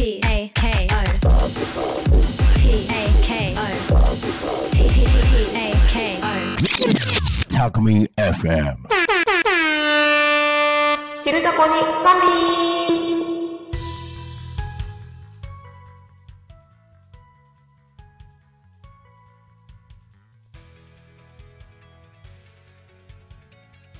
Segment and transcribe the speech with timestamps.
[0.00, 1.28] P A K O
[2.56, 3.60] P A K O
[4.72, 4.80] P
[5.54, 8.76] A K O タコミ FM
[11.22, 12.30] 昼タコに神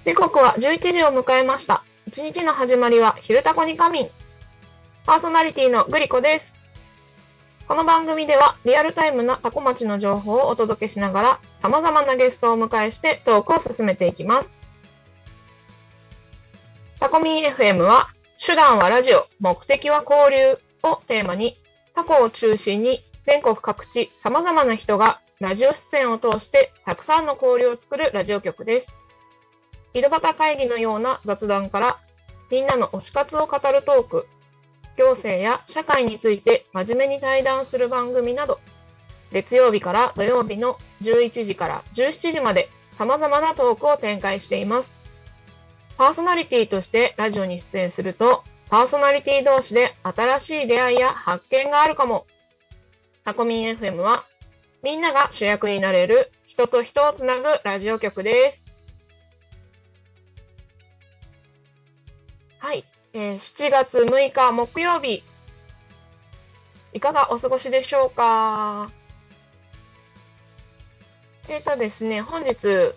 [0.06, 1.84] 時刻は11時を迎えました。
[2.06, 4.19] 一日の始まりは昼タコに仮眠。
[5.10, 6.54] パーソナリティのグリコです。
[7.66, 14.52] この番組ではリアルタイムなタコ町の情報をお届けしながら様々なゲストをお迎えしてトークを進めていきます。
[17.00, 18.06] タコミン FM は
[18.38, 21.58] 手段はラジオ、目的は交流をテーマに
[21.96, 28.94] タコを中心に全国各地様々な人がラジオ出演を通してたくさんの交流を作るラジオ局です。
[29.92, 31.98] 井戸端会議のような雑談から
[32.48, 34.28] みんなの推し活を語るトーク、
[35.00, 38.60] 行政や社会について真面目に対談する番組など、
[39.32, 44.92] 月曜日から土曜日の11時から17時まで様々なトークを展開しています。
[45.96, 52.26] パーソナリティとしてラジオに出演すると、パーソナリティ同士で新しい出会いや発見があるかも。
[53.24, 54.24] タコミン FM は、
[54.82, 58.70] みんなが主役になれる人と人をつなぐラジオ局です。
[62.58, 65.24] はい、えー7月6日木曜日、
[66.92, 68.90] いかがお過ごしでしょうか？
[71.48, 72.92] えっ、とですね、本日、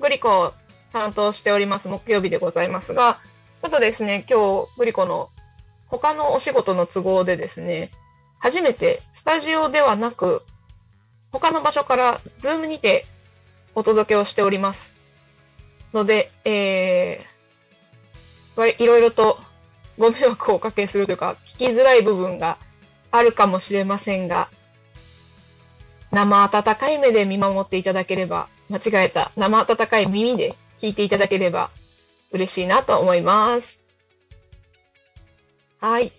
[0.00, 0.52] グリコを
[0.92, 3.20] 担当しております木曜日でございますが、
[3.62, 5.30] ちょっとですね、今日、グリコの
[5.86, 7.92] 他のお仕事の都合でですね、
[8.40, 10.42] 初めてスタジオではなく、
[11.30, 13.06] 他の場所からズームにて
[13.76, 14.96] お届けをしております。
[15.94, 17.37] ので、えー、
[18.66, 19.38] いろいろと
[19.98, 22.58] ご迷惑をおかけするというか、聞きづらい部分が
[23.10, 24.48] あるかもしれませんが、
[26.10, 31.70] 生温かい目で見守っていただければ、間違えた生温かい耳で聞いていただければ
[32.32, 33.80] 嬉しいなと思います。
[35.80, 36.12] はい。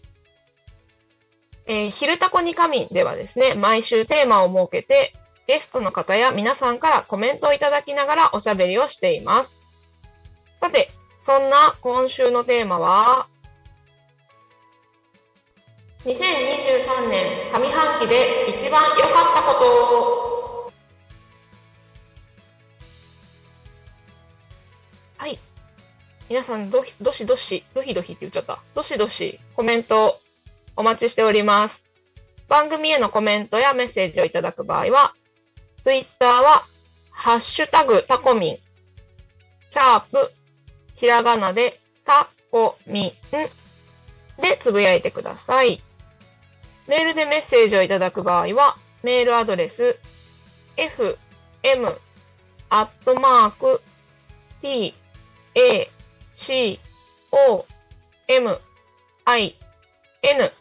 [1.65, 5.13] えー、昼タコに仮眠ではですね、毎週テーマを設けて、
[5.47, 9.59] ゲストの方や皆さんからコメントをいただきながらおしゃべりをしています。
[10.61, 13.27] さて、そんな今週のテーマは、
[16.05, 20.71] 2023年上半期で一番良かったこと。
[25.17, 25.37] はい。
[26.29, 28.59] 皆さん、どひどしどし、どひどひって言っちゃった。
[28.73, 30.21] どしどしコメント
[30.77, 31.83] お待ちしております。
[32.47, 35.13] 番組へのコメントやメッセージをいただく場合は、
[35.83, 36.63] ツイッターは、
[37.11, 38.57] ハッシュタグタコミン、
[39.67, 40.31] シャープ、
[40.99, 45.81] ひらがなでタコミンでつぶやいてください。
[46.87, 49.97] メールでメッセージをいただく場合は、メールアドレス、
[50.75, 51.95] fm
[52.69, 53.81] アットマーク
[54.61, 54.93] t
[55.55, 55.89] a
[56.33, 56.79] c
[57.31, 57.65] o
[58.27, 58.59] m
[59.25, 59.55] i
[60.21, 60.51] n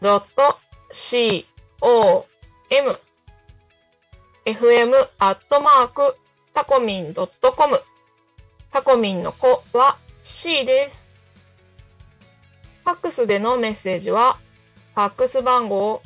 [0.00, 0.58] ドット
[0.90, 1.46] c
[1.82, 2.26] o
[2.70, 2.98] m
[4.46, 6.16] fm アットマーク
[6.54, 7.80] タコミンドットコム。
[8.76, 11.08] タコミンの子は C です。
[12.84, 14.36] ファックスでのメッセージは、
[14.94, 16.02] ファックス番号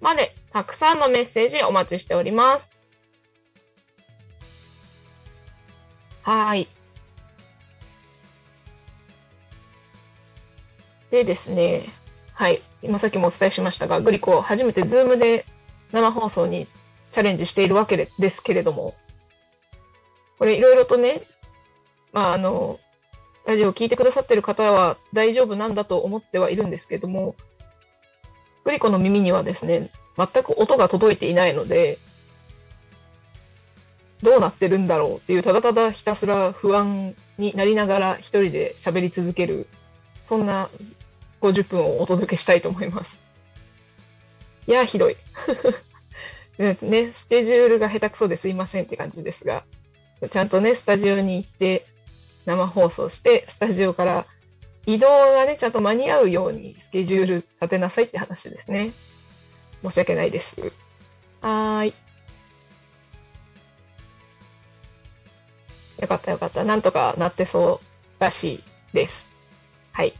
[0.00, 2.79] までたくさんのメッセージお待ちしております。
[6.22, 6.68] はい。
[11.10, 11.86] でですね、
[12.34, 12.62] はい。
[12.82, 15.44] 今さっきもお伝えしましたが、グリコ初めてズームで
[15.92, 16.66] 生放送に
[17.10, 18.94] チャレンジしているわけですけれども、
[20.38, 21.22] これいろいろとね、
[22.12, 22.78] まああの、
[23.46, 27.34] ラジオを聞いてくださっている方は大丈夫なんだと思ってはいるんですけども、
[28.64, 31.98] グリコの耳にはですね、全く音が届いていないので、
[34.22, 39.66] どうなってるんだろうっていう、ただただひたすら不安になりながら一人で喋り続ける、
[40.26, 40.68] そんな
[41.40, 43.20] 50分をお届けしたいと思います。
[44.66, 45.16] いや、ひどい。
[46.58, 49.64] ね、スケジュールが下手くそですいませんって感じですが、
[50.30, 51.86] ちゃんとね、スタジオに行って
[52.44, 54.26] 生放送して、スタジオから
[54.84, 58.92] 移動がね、ちゃんと間に合うようにスケジュール立てなさいって話ですね。
[59.82, 60.60] 申し訳ないです。
[61.40, 62.09] はーい。
[66.00, 66.64] よかったよかった。
[66.64, 69.30] なんとかなってそうらしいです。
[69.92, 70.14] はい。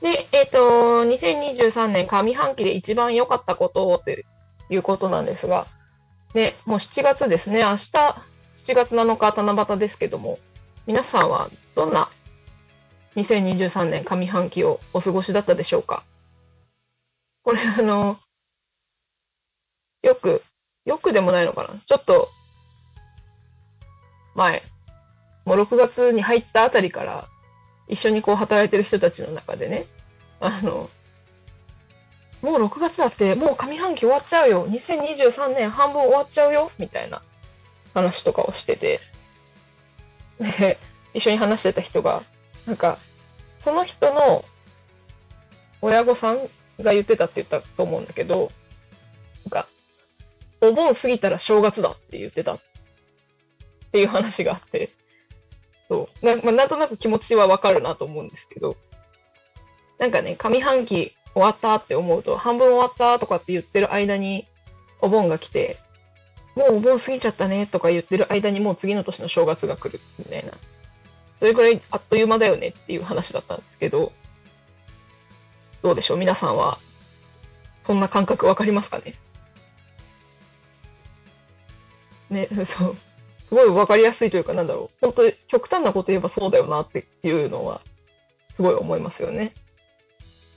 [0.00, 4.24] で、えっ、と、2023年上半期で一番良かったことって
[4.70, 5.66] いうことなんですが、
[6.34, 7.60] ね、もう7月ですね。
[7.60, 7.76] 明日、
[8.54, 10.38] 7月7日七夕ですけども、
[10.86, 12.08] 皆さんはどんな
[13.16, 16.04] 2023年上半期をお過ごしだったでしょうか？
[17.42, 18.18] これあの、
[20.02, 20.42] よく、
[20.84, 21.74] よくでもないのかな？
[21.84, 22.28] ちょっと、
[24.34, 24.62] 前、
[25.44, 27.28] もう6月に入ったあたりから、
[27.88, 29.86] 一緒にこう働いてる人たちの中でね、
[30.40, 30.88] あの、
[32.42, 34.66] もう6月だって、もう上半期終わっちゃうよ。
[34.68, 36.70] 2023年半分終わっちゃうよ。
[36.78, 37.20] みたいな
[37.92, 39.00] 話とかをしてて。
[40.38, 40.78] で、
[41.12, 42.22] 一緒に話してた人が、
[42.66, 42.98] なんか、
[43.58, 44.44] その人の
[45.82, 46.38] 親御さん
[46.80, 48.50] が言ってたって言ったと思うんだけど、
[49.44, 49.66] なんか、
[50.62, 52.69] お盆過ぎたら正月だって言ってたって
[53.90, 54.90] っていう話があって、
[55.88, 56.24] そう。
[56.24, 58.76] な,、まあ、なんとなく気持ちはわかるなと思うんですけど、
[59.98, 64.46] なんかね、上半期終わったって思うと、半分終わったとかって言ってる間に、
[65.00, 65.76] お盆が来て、
[66.54, 70.52] もうお盆過ぎちゃったねとか言ってる間にもう次の年の正月が来るみたいな。
[71.38, 74.12] それくらいあっという間だよねっていう話だったんですけど、
[75.82, 76.18] どうでしょう？
[76.18, 76.78] 皆さんは、
[77.84, 79.14] そんな感覚わかりますかね？
[82.28, 82.96] ね、そう。
[83.50, 84.96] すごいわかりやすいというか、なんだろう。
[85.00, 87.80] 本当に極端なこと言えばそうだよなっていうのは、
[88.52, 89.54] すごい思いますよね。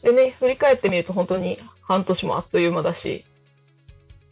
[0.03, 3.25] でね、振り返ってみると本当に半年もあっという間だし、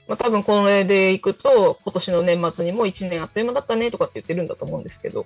[0.08, 5.25] まあ多分これでいくと、今年の年末にも1年あっという間だったねとかって言ってるんだと思うんですけど、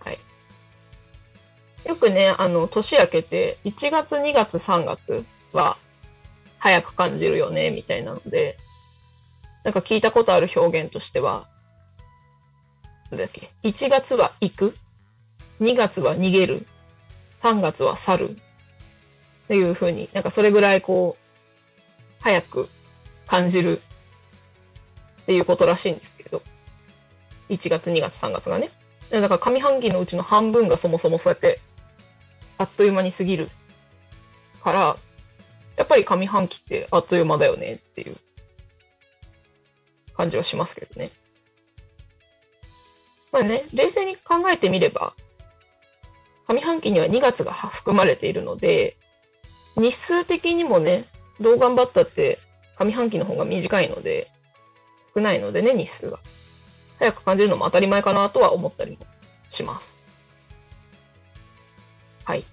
[0.00, 0.18] はい。
[1.84, 5.76] よくね、あの、年明けて、1月、2月、3月は
[6.58, 8.58] 早く感じるよね、みたいなので、
[9.66, 11.48] なんか聞いたことある表現としては、
[13.10, 14.76] なんだっけ、1月は行く、
[15.60, 16.64] 2月は逃げる、
[17.40, 18.34] 3月は去る、っ
[19.48, 22.68] ていう風に、なんかそれぐらいこう、早く
[23.26, 23.82] 感じる。
[25.22, 26.42] っていうことらしいんですけど、
[27.48, 28.70] 1月、2月、3月がね。
[29.10, 31.58] だから上半期のうちの半分がそもそもそうやって、
[32.56, 33.50] あっという間に過ぎる
[34.62, 34.96] から、
[35.76, 38.16] やっぱり上半期ってあっという間だよねっていう。
[40.16, 41.10] 感じはしますけどね。
[43.32, 45.14] まあね、冷静に考えてみれば、
[46.48, 48.96] 上半期には2月が含まれているので、
[49.76, 51.04] 日数的にもね、
[51.40, 52.38] どう頑張ったって
[52.78, 54.30] 上半期の方が短いので、
[55.14, 56.18] 少ないのでね、日数が。
[56.98, 59.06] 早く感じるのも当たり前かなとは思ったりも
[59.50, 60.00] します。
[62.24, 62.44] はい。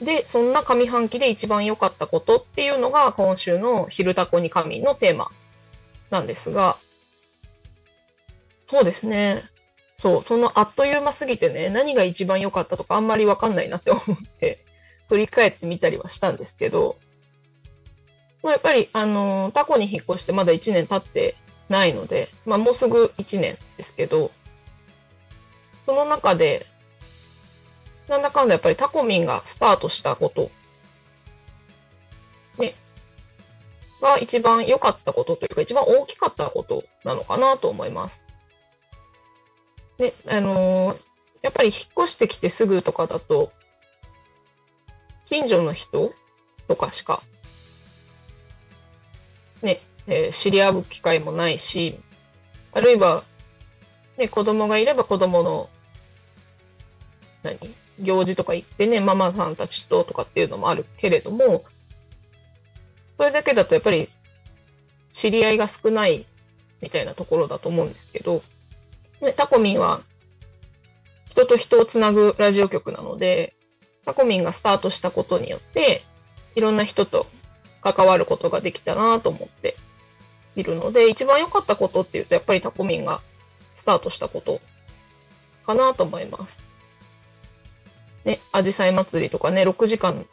[0.00, 5.30] で、そんな上半期で一番良かったことっていうのが今週の昼タコに神のテーマ
[6.10, 6.76] なんですが、
[8.66, 9.42] そうですね。
[9.98, 14.04] そう、そのあっという間すぎてね、何が一番良かったとかあんまりわかんないなって思っ
[14.40, 14.64] て、
[15.08, 16.98] 振り返ってみたりはしたんですけど、
[18.42, 21.34] まあ、やっぱり、あのタコに引っ越してまだ1年経って
[21.68, 24.30] ないので、まあもうすぐ1年ですけど、
[25.84, 26.66] その中で、
[28.08, 30.50] なんだかんだやっぱりタコミンがスタートしたこと、
[34.00, 38.24] が一番良かったことというか、一番大きかったことなのかなと思います。
[39.98, 41.08] ね、あのー
[41.40, 43.52] やっぱり引っ越してきてすぐとかだと、
[45.26, 46.12] 近所の人
[46.66, 47.22] とかしか、
[49.62, 51.96] ね、えー知り合う機会もないし、
[52.72, 53.22] あるいは、
[54.16, 55.70] ね、子供がいれば子供の、
[57.44, 57.58] 何
[58.00, 61.64] 行事とか行ってね、ママさんたちととかっていうのもあるけれども、
[63.18, 64.08] それだけだとやっぱり
[65.12, 66.24] 知り合いが少ない
[66.80, 68.42] みたいなところだと思うんですけど、
[69.20, 70.00] ね、タコミンは
[71.28, 73.54] 人と人をつなぐラジオ局なので、
[74.04, 76.02] タコミンがスタートしたことによって、
[76.54, 77.26] いろんな人と
[77.82, 79.76] 関わることができたなと思って
[80.56, 83.20] いるので、一番良かったことっていうと、やっぱりタコミンが
[83.74, 84.60] スタートしたこと
[85.66, 86.62] かなと思います。
[88.24, 90.26] ね、アジサイ祭りとかね、6時間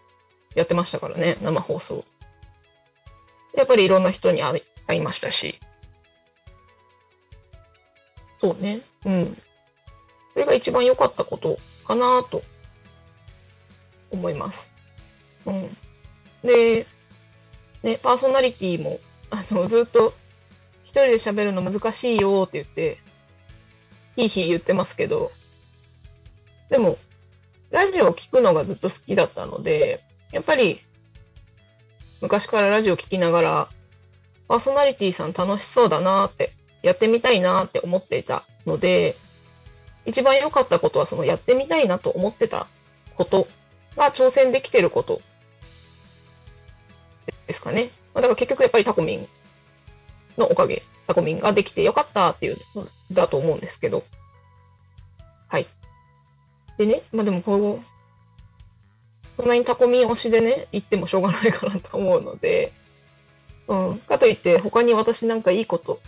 [0.56, 2.06] やってましたからね、生放送。
[3.56, 5.60] やっぱりいろんな人に会い会いましたし。
[8.42, 9.38] そうね、うん。
[10.34, 12.44] それが一番良かったことかなと
[14.12, 14.70] 思います。
[15.46, 15.78] うん。
[16.44, 16.86] で、
[17.84, 19.00] ね、パーソナリティも、
[19.32, 20.14] あの、ずっと
[20.84, 23.00] 一人で喋るの難しいよって言って、
[24.16, 25.32] ひいひい言ってますけど、
[26.70, 26.98] でも、
[27.72, 30.80] ラジオを聞くのがずっと好きだったので、やっぱり、
[32.22, 33.70] 昔からラジオ聞きながら、
[34.48, 39.16] パーソナリティさん楽しそうだなって、やってみたいなって思っていたので、
[40.06, 42.68] 一番良かったことはそのやってみたいなと思ってた
[43.16, 43.48] こと
[43.98, 45.20] が挑戦できてること
[47.48, 47.90] ですかね。
[48.14, 49.28] だから結局やっぱりタコミン
[50.38, 54.04] のおかげ、タコミンができてよかったっていうのだと思うんですけど。
[55.48, 55.66] はい。
[56.78, 57.95] でね、まあでもこう、
[59.38, 62.72] そんなにタコミン推しでね、言ってもしょうがないかなと思うので、
[63.68, 63.98] うん。
[64.00, 66.00] かといって、他に私なんかいいこと、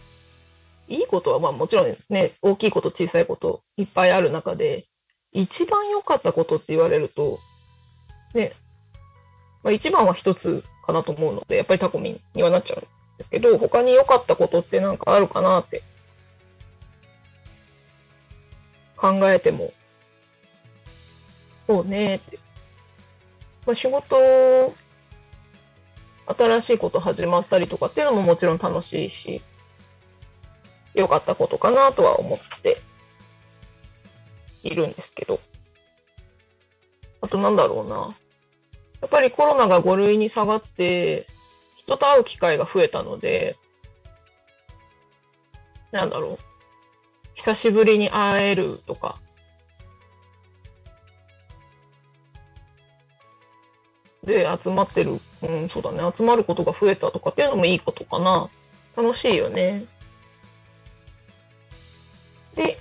[0.88, 4.86] いいことはまあもちろんね、大きいこと、小さいこといっぱいある中で、
[5.34, 7.40] 一番良かったことって言われると、
[8.34, 8.54] ね、
[9.64, 12.82] まあ、一番は一つかなと思うので、やっぱりタコミンにはなっちゃうん
[13.18, 15.84] ですけど、他に良かったことってなんかあるかなって
[18.96, 19.74] 考えても、
[21.68, 22.40] そうねって。
[23.68, 24.74] まあ、仕事、
[26.26, 29.42] 新しいこと始まったりとかっていうのももちろん楽しいし、
[30.94, 32.82] 良かったことかなとは思って
[34.64, 35.42] いるんですけど。
[37.20, 38.16] あとなんだろうな。
[39.02, 41.28] やっぱりコロナが5類に下がって、
[41.76, 43.58] 人と会う機会が増えたので、
[45.92, 46.40] なんだろう。
[47.34, 49.20] 久しぶりに会えるとか。
[54.28, 56.00] で、集まってる、うん、そうだね。
[56.16, 58.50] 集まることが増えたとかっていうのもいいことかな。
[58.96, 59.86] 楽しいよね。
[62.54, 62.78] で、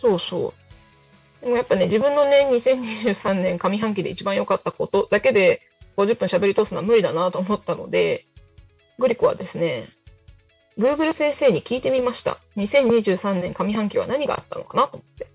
[0.00, 0.52] そうそ
[1.40, 1.44] う。
[1.44, 5.62] でもやっぱね、自分のね、2023年上半期で一番良かったことだけで
[5.96, 8.26] 50分喋り通すのは無理だなと思ったので、
[8.98, 9.84] グリコはですね、
[10.76, 12.38] Google 先生に聞いてみました。
[12.56, 15.28] 2023年上半期は何があったのかなと思って。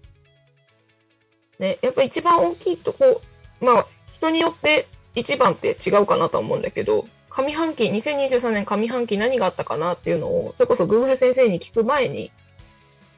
[1.60, 3.22] ね、やっぱ一番大きいとこ、
[3.62, 3.86] まあ、
[4.22, 12.32] 人によって一番って違うかなと思うんだけど、上半期、2023年上半期何があったかなっていうのを、それこそ Google 先生に聞く前に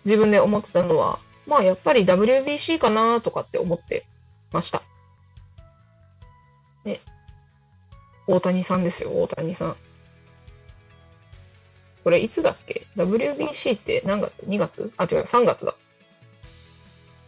[0.05, 4.05] 自分で思ってたのは、まあやっぱり WBC かなとかって思って
[4.53, 4.81] ました。
[6.85, 7.01] ね。
[8.25, 9.75] 大谷さんですよ、大谷さん。
[12.05, 14.93] これいつだっけ ?WBC って何月 ?2 月？
[14.95, 15.75] あ、違う、3月だ。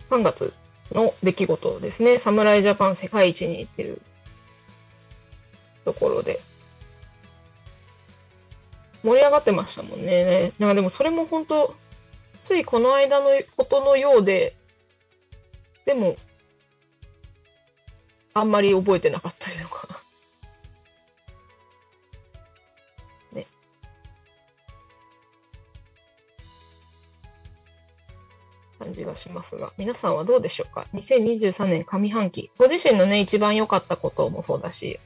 [0.09, 0.53] 3月
[0.91, 2.17] の出来事ですね。
[2.17, 4.01] 侍ジャパン世界一に行ってる
[5.83, 6.39] ところで。
[9.03, 10.51] 盛り上がってましたもんね。
[10.57, 11.75] なんかでもそれも本当
[12.41, 14.55] ついこの間のことのようで、
[15.85, 16.15] でも、
[18.33, 20.04] あんまり覚えてなかったりとか。
[28.85, 32.51] 感じがしますが、皆さんはどうでしょうか ?2023 年上半期。
[32.59, 34.99] ご自身のね、一番良かったこともそうだし、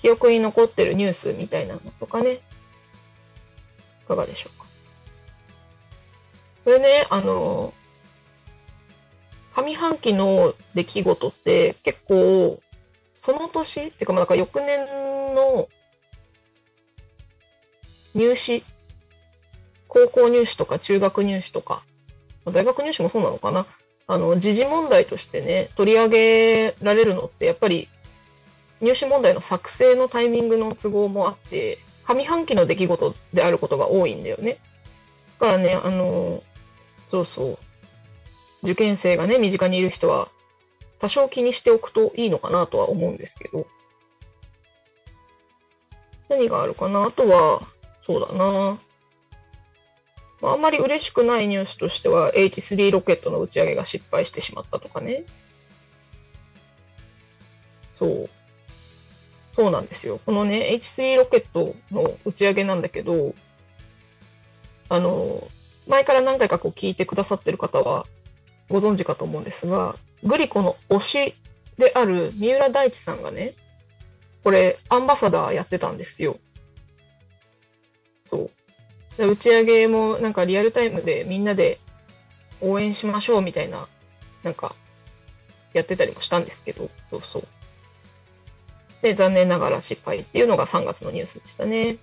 [0.00, 4.66] 記憶に残ってるニュースみたいなのとかね、いかがでしょうか？
[6.64, 7.72] これね、あの、
[9.52, 12.60] 上半期の出来事って結構、
[13.16, 14.80] その年っていうか、まあ、なんか翌年
[15.34, 15.68] の
[18.14, 18.64] 入試、
[19.86, 21.84] 高校入試とか中学入試とか、
[22.52, 23.66] 大学入試もそうなのかな？
[24.06, 27.88] あの、時事問題としてね、取り上げられるのって、やっぱり
[28.80, 34.58] 入試問題の作成のタイミングの都合もあって、上半期の出来事であることが多いんだよね。
[35.40, 36.42] だからね、あの、
[37.08, 37.58] そうそう。
[38.62, 40.28] 受験生がね、身近にいる人は、
[40.98, 43.66] 多少気にしておくといいのかなとは思うんですけど。
[46.28, 47.04] 何があるかな？
[47.04, 47.62] あとは、
[48.06, 48.78] そうだな。
[50.40, 55.24] まあんまり嬉しくないニュースとしては、H3 ロケットの打ち上げが失敗してしまったとかね。
[57.94, 58.30] そう。
[59.54, 60.20] そうなんですよ。
[60.26, 63.34] このね、H3 ロケットの打ち上げなんだけど、
[64.88, 65.48] あの、
[65.88, 68.06] 前から何回かこう聞いてくださってる方は
[68.68, 71.34] ご存知かと思うんですが、グリコの推し
[71.78, 73.54] である三浦大知さんがね、
[74.44, 76.38] これアンバサダーやってたんですよ。
[79.18, 81.78] 打ち上げもなんかリアルタイムでみんなで
[82.60, 83.88] 応援しましょうみたいな、
[84.42, 84.74] なんか
[85.72, 87.46] やってたりもしたんですけど、そうそう。
[89.02, 91.98] で、残念ながら失敗っていうのが3月のニュースでしたね。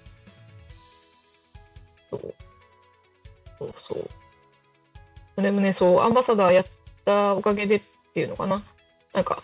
[2.09, 2.33] そう
[3.59, 4.09] そうそ
[5.37, 5.41] う。
[5.41, 6.65] でもね、そう、アンバサダーやっ
[7.05, 7.81] たおかげでっ
[8.13, 8.61] ていうのかな。
[9.13, 9.43] なんか、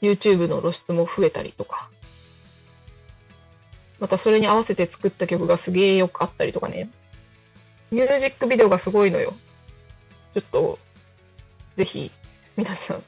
[0.00, 1.90] YouTube の露出も増えたりとか、
[4.04, 6.90] またそれに合わせて作った曲がすげえよかったりとかね。
[7.90, 9.32] ミュージックビデオがすごいのよ。
[10.34, 10.78] ちょっと、
[11.76, 12.10] ぜひ、
[12.54, 13.02] 皆さん、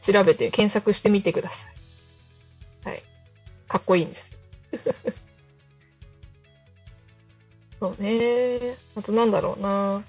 [0.00, 2.88] 調べて検索してみてください。
[2.88, 3.02] はい。
[3.68, 4.34] かっこいいんです。
[7.78, 8.78] そうね。
[8.96, 10.02] あとなんだろうな。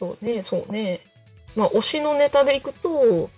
[0.00, 1.06] そうね、そうね。
[1.54, 3.30] まあ、推しのネタでいくと、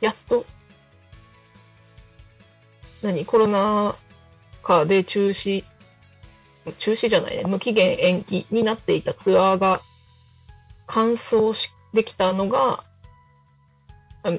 [0.00, 0.46] やっと、
[3.02, 3.96] 何、コロナ
[4.62, 5.64] 禍で中止、
[6.78, 9.80] 中止じゃないね、無期限延期になっていたツアーが
[10.86, 12.84] 完走しできたのが、
[14.22, 14.30] あ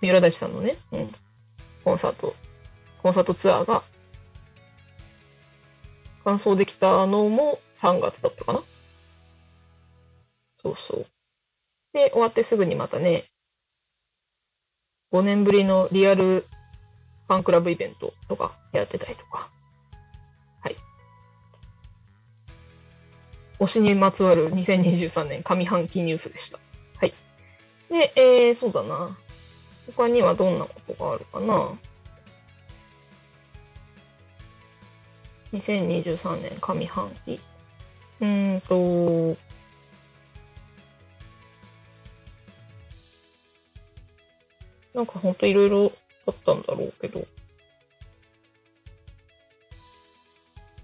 [0.00, 1.14] 三浦大知さんのね、うん、
[1.82, 2.34] コンサート、
[3.02, 3.82] コンサートツアーが
[6.24, 8.62] 完走できたのも3月だったかな。
[10.62, 11.06] そうそう。
[11.92, 13.24] で、終わってすぐにまたね、
[15.12, 16.46] 5年ぶりのリアル
[17.26, 19.50] ファンクラブイベントとかやってたりとか。
[20.60, 20.76] はい。
[23.58, 26.58] 推しにまつわる2023年上半期ニュースでした。
[26.96, 27.14] はい。
[27.90, 29.16] で、えー、そうだな。
[29.96, 31.72] 他にはどんなことがあるかな
[35.52, 37.40] ？2023年上半期。
[38.20, 39.38] うーんと、
[44.94, 45.92] なんかほんといろいろ
[46.26, 47.26] あったんだろうけど。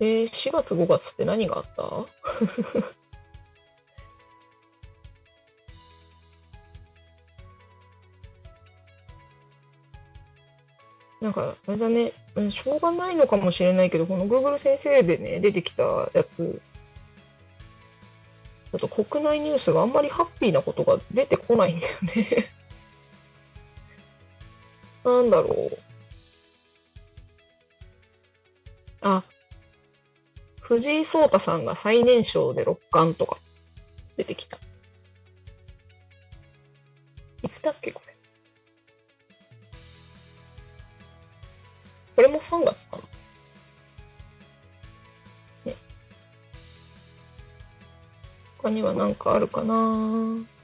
[0.03, 1.83] えー、4月5月って何があった？
[11.21, 15.83] なんか、あれだね、うんしょうがないのかもしれないけど、この Google 先生でね、出てきた
[16.15, 16.63] やつ、
[18.73, 22.60] ちょっと国内ニュースがあんまりハッピーなことが出てこないんだよね。
[25.05, 25.79] なんだろう。
[29.01, 29.23] あ、
[30.61, 33.39] 藤井聡太さんが最年少で六冠とか
[34.17, 34.59] 出てきた。
[37.43, 38.17] いつだっけ、これ。
[42.17, 43.03] これも3月かな。
[45.73, 45.77] ね。
[48.59, 50.60] 他には何かあるかな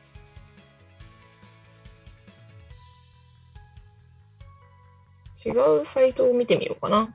[5.47, 7.15] 違うサイトを見てみようかな。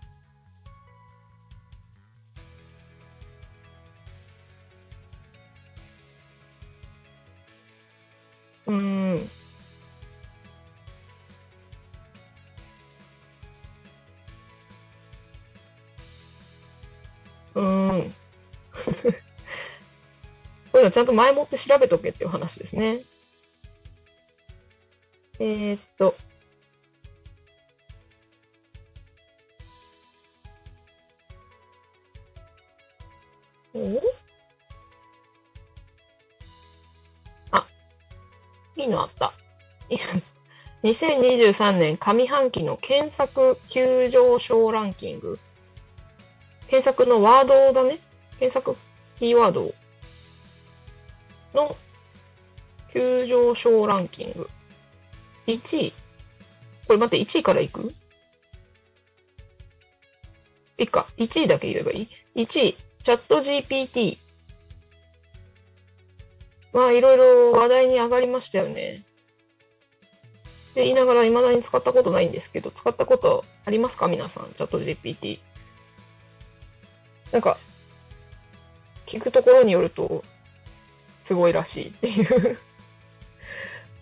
[8.67, 9.29] うん。
[17.55, 18.13] うん。
[20.71, 23.01] こういうのちゃんと前もって調べとけっていう話ですね。
[25.39, 26.15] えー、っと。
[33.73, 34.01] お？
[37.51, 37.67] あ、
[38.75, 39.33] いいのあった。
[40.83, 45.39] 2023年上半期の検索急上昇ランキング。
[46.67, 47.99] 検索のワードだね。
[48.39, 48.75] 検索
[49.19, 49.73] キーワード
[51.53, 51.75] の
[52.91, 54.49] 急上昇ランキング。
[55.47, 55.93] 1位。
[56.87, 57.93] これ待って、1位からいく？
[60.77, 61.07] いいか。
[61.17, 64.17] 1位だけ言えばいい ?1 位、チャット GPT。
[66.73, 69.03] まあ、いろいろ話題に上がりましたよね。
[70.71, 74.07] って言いながら未だに使ったことないんですけど、使ったことありますか？
[74.07, 75.39] 皆さん、チャット GPT。
[77.31, 77.57] なんか、
[79.05, 80.23] 聞くところによると、
[81.21, 82.57] すごいらしいっていう。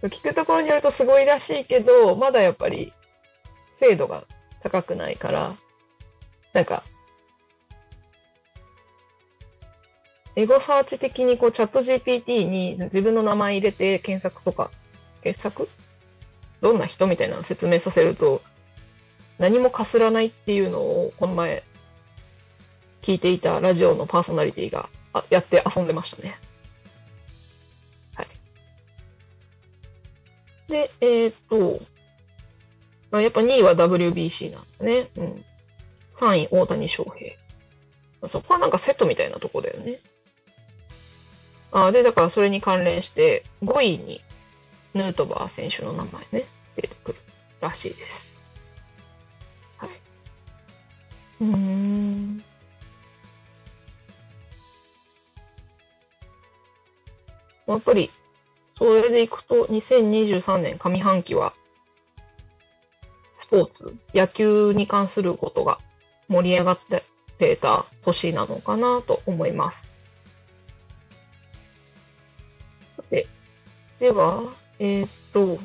[0.03, 2.93] 聞くところによるとすごいらしいけど、まだやっぱり
[3.73, 4.25] 精度が
[4.61, 5.55] 高くないから、
[6.53, 6.83] なんか、
[10.39, 14.71] エゴサーチ的にこうチャット GPT に自分の名前入れて検索とか、
[15.21, 15.67] 検索？
[16.61, 18.41] どんな人みたいなのを説明させると、
[19.37, 21.65] 何もかすらないっていうのをこの前
[23.01, 26.37] 聞いていたラジオのパーソナリティがあやって遊んでましたね。
[28.15, 28.27] はい。
[30.69, 31.81] で、えーっと、
[33.11, 35.09] まあ、やっぱ2位は WBC なんだね。
[35.17, 35.45] うん。
[36.13, 37.35] 3位大谷翔平。
[38.29, 39.99] そこはなんかセットみたいなとこだよね。
[41.71, 44.21] あで、だからそれに関連して5位に
[44.93, 47.17] ヌートバー選手の名前ね、出てくる
[47.61, 48.39] らしいです。
[49.77, 49.89] はい。
[51.41, 52.43] うーん。
[57.67, 58.09] やっぱり、
[58.79, 61.53] それでいくと、2023年上半期は、
[63.37, 65.79] スポーツ、野球に関することが
[66.29, 66.79] 盛り上がっ
[67.37, 69.98] てた年なのかなと思います。
[73.99, 74.43] では、
[74.79, 75.59] えーっと、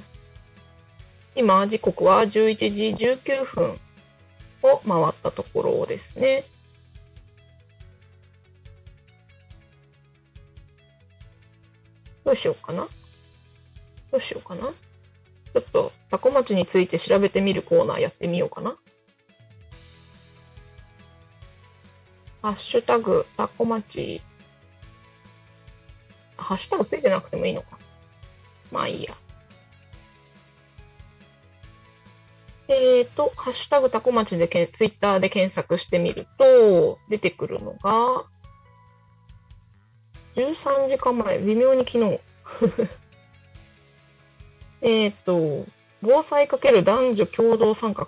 [1.37, 3.79] 今、時刻は11時19分
[4.63, 6.45] を回ったところですね。
[12.25, 12.89] どうしようかな？
[14.11, 14.63] どうしようかな？
[14.63, 18.77] ちょっと、タコ町について調べてみるコーナーやってみようかな。
[22.43, 24.21] ハッシュタグ、タコ町。
[26.37, 27.74] ハッシュタグついてなくてもいいのか。
[28.71, 29.15] まあいいや。
[32.67, 38.25] えーと、ハッシュタグタコ町でけツイッターで検索してみると、出てくるのが、
[40.37, 42.21] 13時間前、微妙に昨日。
[44.81, 45.67] えっと、
[46.03, 48.07] 防災かける男女共同参画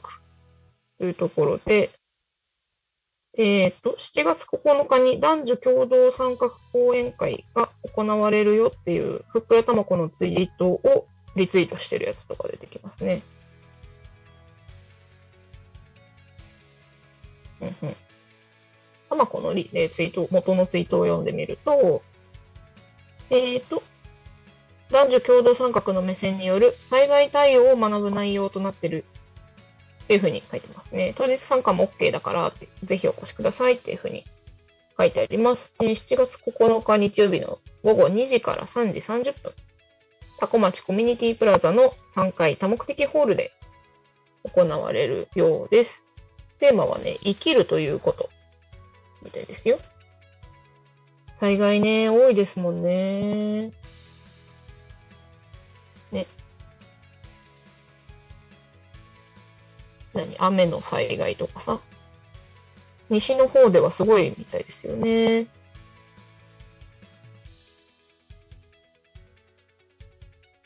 [0.98, 1.90] というところで、
[3.38, 13.22] えっと、7月9日に男女共同参画講演会が行われるよっていう、ふっくらたまこのツイートをリツイートしてるやつとか出てきますね。
[17.60, 17.96] うんうん。
[19.10, 22.02] たまこのリえーツイート、元のツイートを読んでみると、
[23.28, 23.82] えっ、と、
[24.90, 29.04] 男女共同参画の目線による災害対応を学ぶ内容となっている
[30.06, 31.14] っていうふうに書いてますね。
[31.16, 32.52] 当日参加も OK だから、
[32.84, 34.24] ぜひお越しくださいっていうふうに
[34.96, 35.74] 書いてあります。
[35.80, 39.52] えー7月9日日曜日の午後2時から3時30分、
[40.38, 43.50] タコ町コミュニティプラザの3階多目的ホールで
[44.44, 46.06] 行われるようです。
[46.60, 48.30] テーマはね、生きるということ
[49.22, 49.80] みたいですよ。
[51.40, 53.72] 災害ね、多いですもんね。
[56.12, 56.26] ね。
[60.16, 61.80] 何雨の災害とかさ。
[63.08, 65.46] 西の方ではすごいみたいですよね。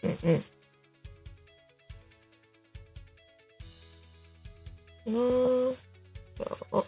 [0.02, 0.44] うんうん。
[5.06, 5.18] な
[6.72, 6.84] ああ、あ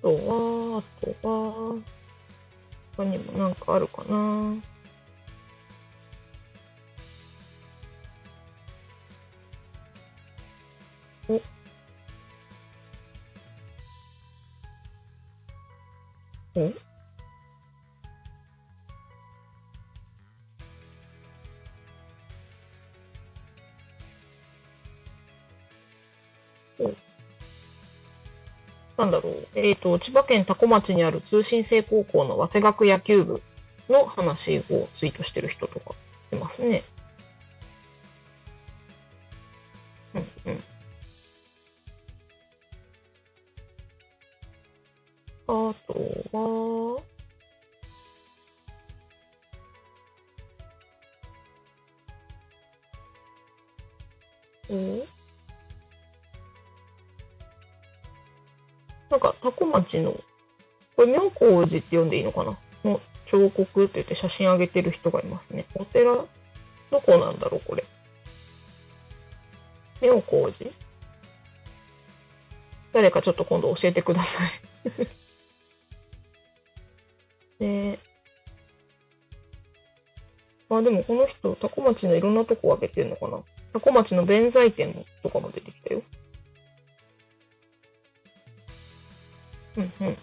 [0.00, 1.82] とは、あとは、
[2.96, 4.54] 他にもなんかあるかな。
[29.66, 33.42] えっ、と、千葉県多古町にある通信制高校の早稲学野球部
[33.88, 35.94] の話をツイートしてる人とか
[36.32, 36.84] いますね。
[59.94, 60.12] の、
[60.96, 62.58] これ、妙高寺って読んでいいのかな？
[62.84, 65.64] の彫刻って言って写真上げてる人がいますね。
[65.74, 66.28] お寺、ど
[67.00, 67.84] こなんだろう、これ？
[70.00, 70.70] 妙高寺？
[72.92, 74.50] 誰かちょっと今度教えてください。
[77.58, 77.98] で、
[80.70, 83.42] あ、でもこの人、多古町のいろんなとこ上げてるのかな？
[83.74, 85.60] 多古町の弁財天とかも出
[89.76, 90.16] うんうん。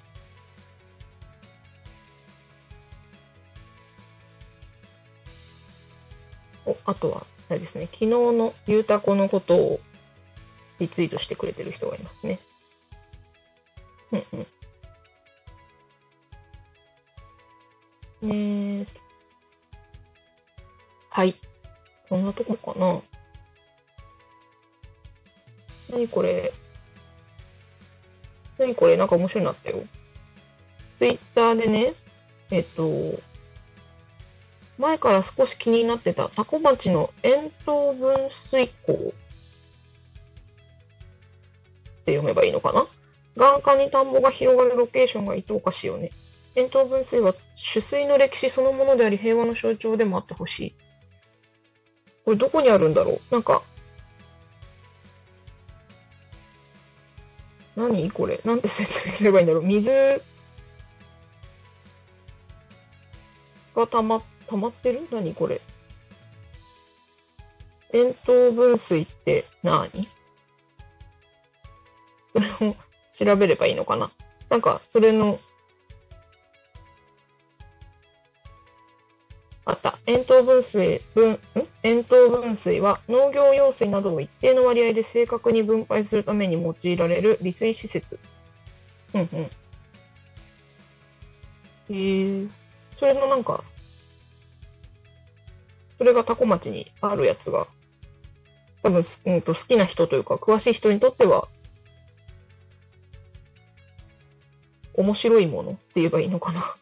[6.66, 9.80] お、あとは、あれですね、昨日のゆうたこのことを
[10.80, 12.40] リツイートしてくれてる人がいますね。
[14.12, 14.48] うんうん。
[18.30, 18.88] ねえ。
[21.10, 21.36] はい。
[22.10, 23.02] こんなとこかな。
[25.92, 26.54] 何これ。
[28.64, 29.84] 何これなんか面白いなったよ。
[30.98, 31.94] ツイッターでね、
[32.50, 32.90] えっと、
[34.78, 37.66] 前から少し気になってたタコ町の円筒
[38.00, 38.96] 分水溝っ
[42.06, 42.88] て読めばいいのかな？
[43.36, 46.12] 眼下に田んぼが広がるロケーションが伊東かしよね。
[46.56, 50.76] 円筒分水は取水の歴史そのものであり平和の象徴でもあってほしい。
[52.26, 53.20] これどこにあるんだろう？
[53.32, 53.64] なんか、
[57.76, 58.40] 何これ？
[58.46, 59.64] なんて説明すればいいんだろう？
[59.64, 60.22] 水
[63.76, 65.08] が溜ま、溜まってる？
[65.12, 65.62] 何これ？
[67.92, 70.08] 伝統分水って何？
[72.32, 72.76] それを
[73.12, 74.12] 調べればいいのかな？
[74.50, 75.40] なんか、それの、
[79.66, 79.98] あった。
[80.06, 81.40] 塩糖分水、分、ん？
[81.84, 88.20] 塩糖分水は農業用水などを一定の割合で正確に分配するために用いられる利水施設。
[89.14, 89.28] うんうん。
[91.90, 92.50] えー、
[93.00, 93.64] それのなんか、
[95.98, 97.68] それがタコ町にあるやつが、
[98.82, 101.48] 多分、うん、と好きな人というか、詳しい人にとっては、
[104.96, 106.76] 面白いものって言えばいいのかな。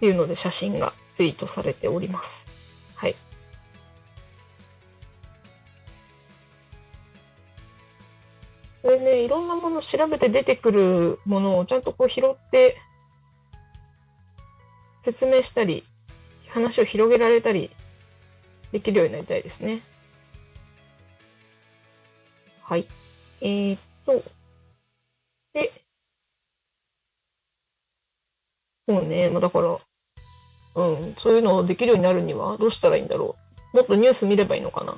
[0.00, 2.48] っていうので写真がツイートされております。
[2.94, 3.14] はい。
[8.82, 12.78] これね、いろんなもの調べて出てくるものをちゃんとこう拾って
[15.02, 15.84] 説明したり、
[16.48, 17.70] 話を広げられたり
[18.72, 19.82] できるようになりたいですね。
[22.62, 22.86] はい。
[23.42, 24.22] えー、っと、
[25.52, 25.70] で、
[28.88, 29.78] そうね、まあ、だから、
[30.74, 33.36] うん、そういうのをできるようになるにはどうしたらいいんだろ
[33.72, 33.76] う。
[33.76, 34.94] もっとニュース見ればいいのかな。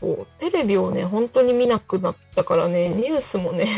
[0.00, 3.68] そう、テレビをね、本当に見なくなったからね、ニュースもね、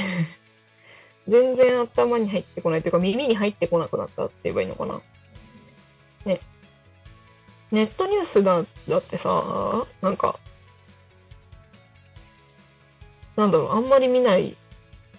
[1.29, 5.01] 全然頭に入ってこないというか、耳に入ってこなくなったって言えばいいのかな。
[6.25, 6.41] ね。
[7.73, 10.39] ネットニュースだだってさ、なんか、
[13.37, 14.57] なんだろう、あんまり見ない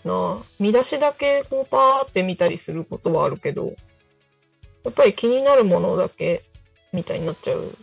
[0.07, 0.41] な。
[0.59, 3.73] 見出しだけこうパーって見たりすることはあるけど、
[4.83, 6.41] やっぱり気になるものだけ
[6.93, 7.77] みたいになっちゃう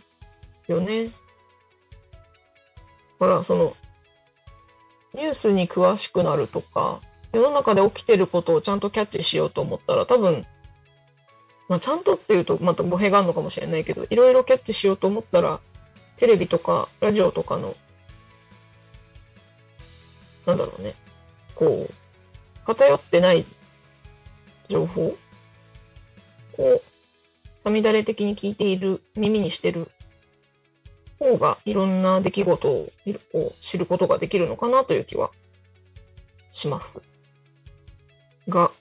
[0.67, 1.05] よね。
[1.05, 1.11] だ
[3.19, 3.75] から、その、
[5.13, 6.99] ニュースに詳しくなるとか、
[7.31, 10.45] 世の中で起きてることをちゃんとキャッチしようと思ったら、多分、
[11.67, 15.59] まあ、ちゃんとっていうとまた語弊があるのかもしれないけど、いろいろキャッチしようと思ったら、
[16.17, 17.75] テレビとかラジオとかの、
[20.45, 20.93] なんだろうね、
[21.55, 21.93] こう、
[22.65, 23.45] 偏ってない
[24.67, 25.15] 情報
[26.57, 26.81] を、
[27.63, 29.91] さみだれ的に聞いている、耳にしてる
[31.19, 32.91] 方が、いろんな出来事を
[33.33, 35.31] を知ることができるのかなという気は
[36.51, 37.01] します。
[38.49, 38.71] が、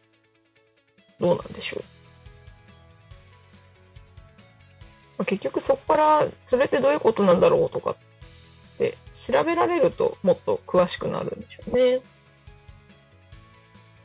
[1.21, 1.83] どうなんでしょ
[5.19, 5.25] う。
[5.27, 7.97] 結局そこから、それってどういうことなんだろうとかっ
[8.79, 12.01] て調べられるともっと詳しくなるんでしょうね。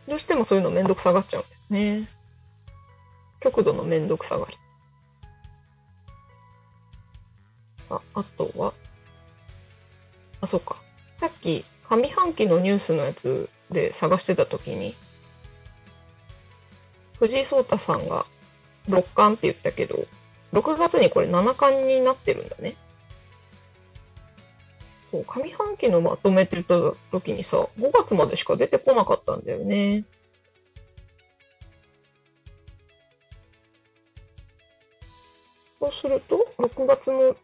[0.09, 2.07] どうしてもそういうのめんどくさがっちゃうんだよね。
[3.39, 4.57] 極度のめんどくさがり。
[7.87, 8.73] さあ、あとは、
[10.41, 10.81] あ、そっか。
[11.17, 14.95] さっき上半期のニュースのやつで探してたときに、
[17.19, 18.25] 藤井聡太さんが
[18.87, 20.07] 6冠って言ったけど、
[20.53, 22.75] 6月にこれ7冠になってるんだね。
[25.11, 26.75] そう上半期のまとめてた
[27.11, 30.03] 時にさ、5月までしか出てこなかったんだよね。
[35.79, 37.35] そうすると、6月の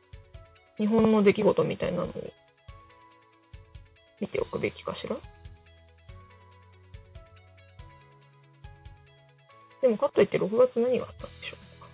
[0.77, 2.33] 日本の出来事みたいなのを
[4.19, 5.15] 見ておくべきかしら。
[9.81, 11.87] でもかといって6月何があったんでしょうか。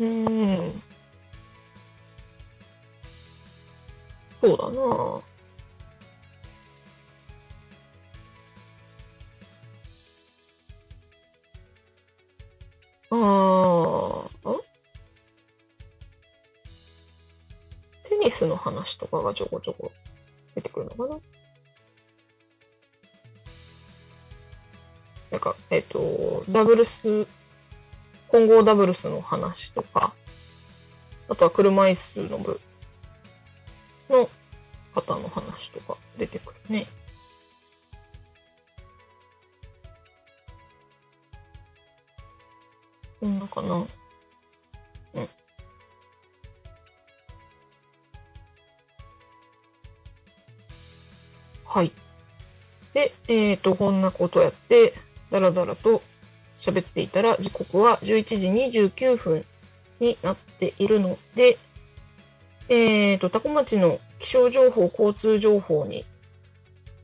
[0.00, 0.87] うーん。
[4.40, 5.22] そうだな。
[13.10, 13.16] あ
[14.44, 14.54] ああ
[18.04, 19.92] テニスの話とかがちょこちょこ
[20.54, 21.20] 出てくるのかな？
[25.30, 27.26] なんか、えっ、と、ダブルス、
[28.28, 30.14] 混合ダブルスの話とか、
[31.28, 32.60] あとは車椅子の部
[34.10, 34.28] の
[34.94, 36.86] 方の話とか出てくるね。
[43.20, 43.74] こんなかな。
[43.76, 43.80] う
[45.20, 45.28] ん。
[51.64, 51.92] はい。
[52.94, 54.94] で、えっ、と、こんなことやって、
[55.30, 56.02] だらだらと
[56.56, 58.48] 喋っていたら、時刻は11時
[58.88, 59.44] 29分
[60.00, 61.58] になっているので、
[62.68, 66.04] えっ、と、タコ町の気象情報、交通情報に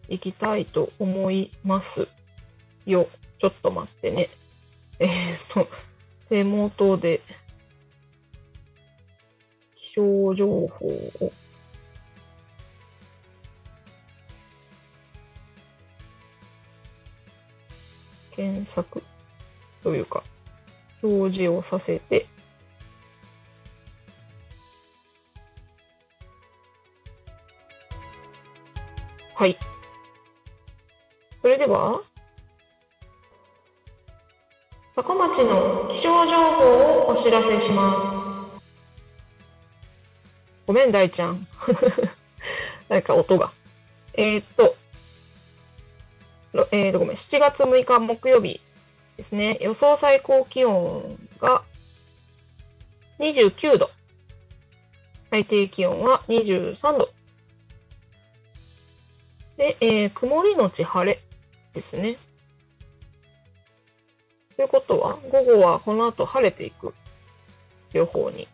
[0.09, 2.09] 行きたいと思います
[2.85, 3.09] よ。
[3.39, 4.29] ちょっと待ってね。
[4.99, 5.11] えっ、
[5.53, 5.67] と、
[6.29, 7.23] 手元で
[9.75, 10.87] 気象情報
[11.21, 11.33] を
[18.33, 19.03] 検索
[19.83, 20.25] というか、
[21.03, 22.27] 表示をさせて、
[29.35, 29.57] はい。
[31.43, 32.01] それでは、
[34.95, 36.65] 高町の気象情報
[37.07, 38.07] をお知らせします。
[40.67, 41.47] ごめん、大ちゃん。
[42.89, 43.51] なんか音が。
[44.13, 44.77] えーっと、
[46.71, 48.61] えーと、ごめん、7月6日木曜日
[49.17, 49.59] ですね。
[49.61, 51.65] 予想最高気温が
[53.19, 53.91] 29度。
[55.31, 57.14] 最低気温は23度。
[59.57, 61.21] で、えー曇りのち晴れ
[61.73, 62.17] ですね。
[64.57, 66.95] ということは、午後はこの後晴れていく
[67.93, 68.49] 予報に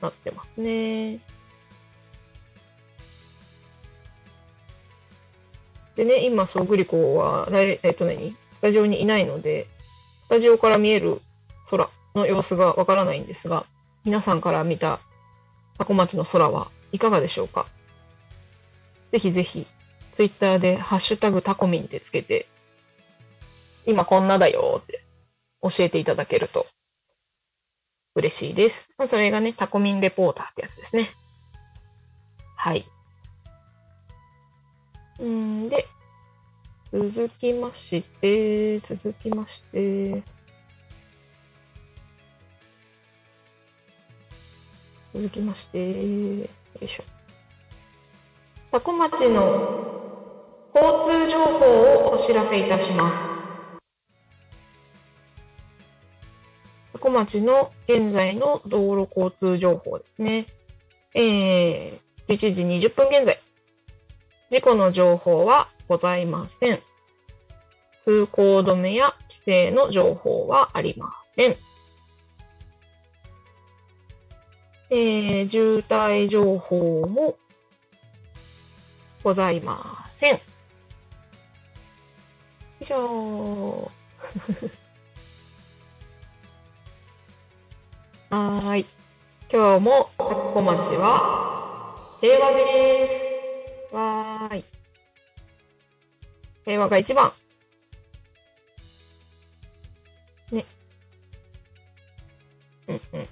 [0.00, 1.18] なってますね。
[5.94, 9.66] でね、今、そう、グリコは、来えっと何、スタジオにいないので、
[10.20, 11.20] スタジオから見える
[11.70, 13.64] 空の様子がわからないんですが、
[14.04, 15.00] 皆さんから見た
[15.78, 17.66] タコ町の空はいかがでしょうか？
[19.10, 19.66] ぜひぜひ、
[20.16, 22.46] ツイッターでハッシュタグタコミンってつけて、
[23.84, 25.04] 今こんなだよって
[25.60, 26.66] 教えていただけると
[28.14, 28.88] 嬉しいです。
[29.08, 31.10] それがね、タコミンレポーターってやつですね。
[32.56, 32.86] はい。
[35.22, 35.84] んで、
[36.90, 40.22] 続きまして、続きまして、
[45.12, 46.46] 続きまして、よ
[46.80, 47.04] いしょ。
[48.72, 50.05] タコ町の
[50.76, 53.18] 交通情報をお知らせいたします。
[56.92, 60.46] タコ町の現在の道路交通情報ですね。
[61.14, 63.40] えー、11時20分現在。
[64.50, 66.82] 事故の情報はございません。
[68.00, 71.56] 通行止めや規制の情報はありません。
[74.90, 77.38] えー、渋滞情報も
[79.24, 80.55] ございません。
[82.78, 84.70] よいしょー
[88.28, 88.86] はーい。
[89.50, 93.94] 今日もタコ町は平和です。
[93.94, 94.64] わーい。
[96.66, 97.32] 平和が一番。
[100.52, 100.66] ね。
[102.88, 103.28] うんうん。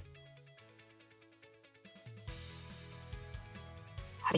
[4.21, 4.37] はい。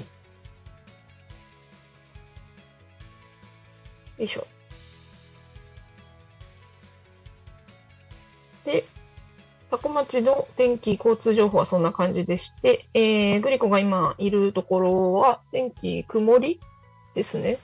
[4.18, 4.46] よいしょ。
[9.70, 16.60] タコ町の天気、交通情報はそんな感じでして、えー、グリコが今いるところは天気曇り
[17.14, 17.60] ですね。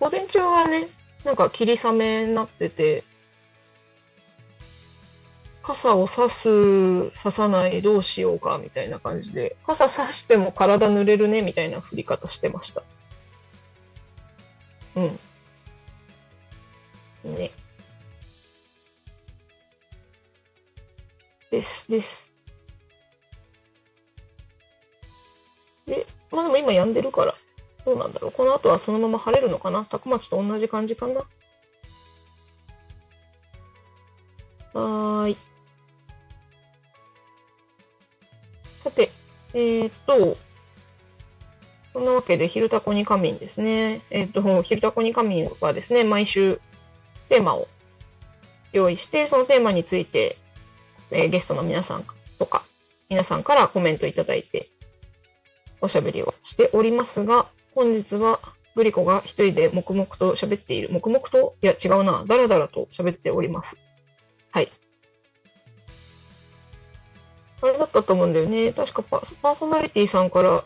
[0.00, 0.88] 午前中はね、
[1.24, 3.04] なんか霧雨になってて、
[5.62, 12.82] 傘を差す、差さない、どうしようか、みたいな感じで、傘差しても体濡れるね、みたいな降り方してました。
[14.96, 15.00] う
[17.30, 17.34] ん。
[17.36, 17.50] ね。
[21.54, 22.32] です、です。
[25.86, 27.34] で、まあでも今止んでるから、
[27.84, 28.32] どうなんだろう。
[28.32, 29.84] この後はそのまま晴れるのかな？
[29.84, 31.20] タコ町と同じ感じかな？
[34.72, 35.36] はーい。
[38.82, 39.12] さて、
[39.52, 40.36] えー、っと、
[41.92, 44.02] そんなわけで、昼タコに仮眠ですね。
[44.10, 46.60] えーっと、昼タコに仮眠はですね、毎週
[47.28, 47.68] テーマを
[48.72, 50.36] 用意して、そのテーマについて、
[51.14, 52.04] えーゲストの皆さん
[52.38, 52.64] とか、
[53.08, 54.68] 皆さんからコメントいただいて、
[55.80, 58.40] おしゃべりをしておりますが、本日は
[58.74, 60.88] グリコが一人で黙々と喋っている。
[60.92, 61.56] 黙々と？
[61.62, 62.24] いや、違うな。
[62.26, 63.78] だらだらと喋っております。
[64.50, 64.68] はい。
[67.62, 68.72] あれだったと思うんだよね。
[68.72, 70.64] 確かパパーソナリティさんから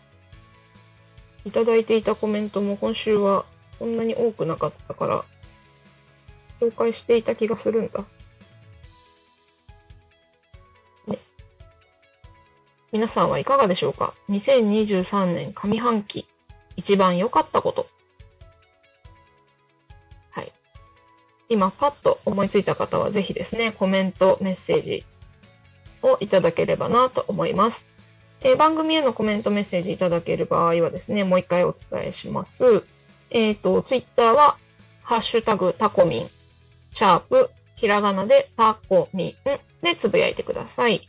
[1.45, 3.45] いただいていたコメントも今週は
[3.79, 5.25] そんなに多くなかったから、
[6.61, 8.05] 紹介していた気がするんだ。
[12.91, 16.27] 皆さんはいかがでしょうか ?2023 年上半期
[16.77, 17.87] 一番良かったこと。
[20.31, 20.53] はい。
[21.51, 25.05] 今パッと思いついた方はぜひですね、コメント、メッセージ
[26.03, 27.87] をいただければなと思います。
[28.41, 32.85] えー番組へのコメント、メッセージいただける場合はですね、もう一回お伝えします。
[33.31, 34.57] えっ、と、ツイッターは、
[35.03, 36.31] ハッシュタグタコミン、
[36.93, 41.09] シャープ、ひらがなでタコミンでつぶやいてください。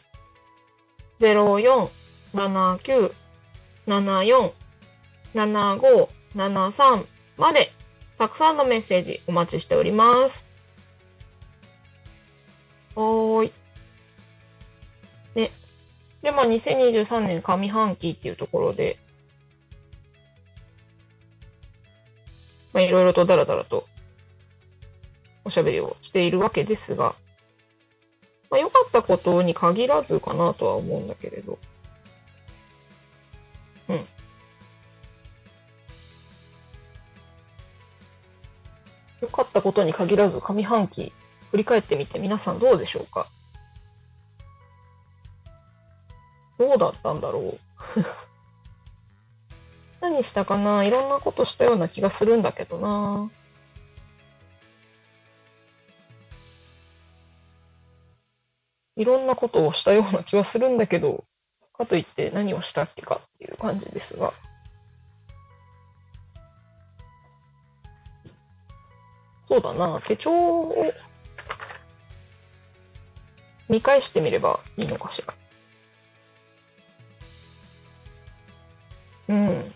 [5.35, 7.73] 0479747573まで。
[8.21, 10.47] たくさんのメッセージお待ちしております。
[12.95, 13.53] はーい。
[15.35, 15.51] ね。
[16.21, 18.99] で、まあ、2023年上半期っていうところで、
[22.75, 23.87] まあ、いろいろとダラダラと
[25.45, 27.15] おしゃべりをしているわけですが、
[28.51, 31.59] まあ、良かったことに限らずかなとは思うんだけれど。
[33.89, 34.07] うん。
[39.21, 41.13] 良かったことに限らず上半期
[41.51, 43.27] 振り返ってみて皆さんどうでしょうか？
[46.59, 47.59] どうだったんだろう？
[50.01, 50.85] 何したかな？
[50.85, 53.31] いろんなことしたような気がするんだけどな。
[58.97, 61.25] いろんなことをしたような気はするんだけど、
[61.77, 64.35] かといって何をしたっけかっていう感じですが。
[69.49, 70.93] そうだな、手帳を
[73.69, 75.35] 見返してみればいいのかしら。
[79.29, 79.73] うん。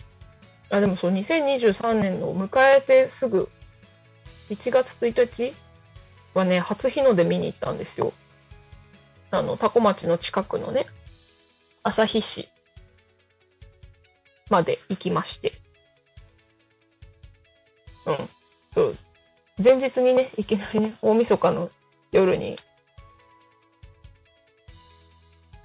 [0.70, 3.48] あ、でもそう、2023年の迎えてすぐ、
[4.50, 5.54] 1月1日
[6.34, 8.12] はね、初日の出見に行ったんですよ。
[9.35, 10.87] あの、タコ町の近くのね、
[11.82, 12.49] 旭市
[14.49, 15.53] まで行きまして。
[18.07, 18.28] うん。
[18.74, 18.97] そう。
[19.62, 21.70] 前日にね、いきなりね、大晦日の
[22.12, 22.57] 夜に、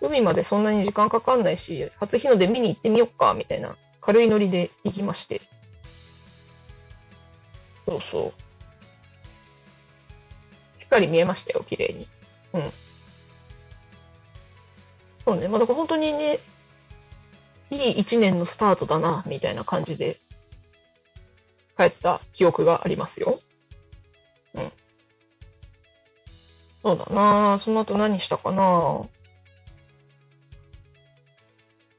[0.02, 5.42] 海までそんなに時間かかんないし、初日の出見に行ってみよっか、みたいな軽いノリで行きまして。
[7.86, 10.82] そうそう。
[10.82, 12.08] しっかり見えましたよ、綺麗に。
[12.54, 12.72] うん。
[15.26, 15.48] そうね。
[15.48, 16.40] まあ、だから本当にね、
[17.72, 20.20] いい一年のスタートだな、みたいな感じで、
[21.78, 23.40] 帰った記憶がありますよ。
[24.54, 24.72] うん。
[26.84, 29.06] そうだなその後何したかな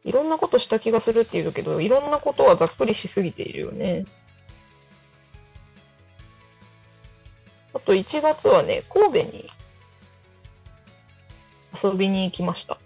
[0.05, 4.07] いろんなことした気がするっていうけど、いろんなことはざっくりしすぎているよね。
[7.73, 9.51] あと1月はね、神戸に
[11.83, 12.79] 遊びに行きました。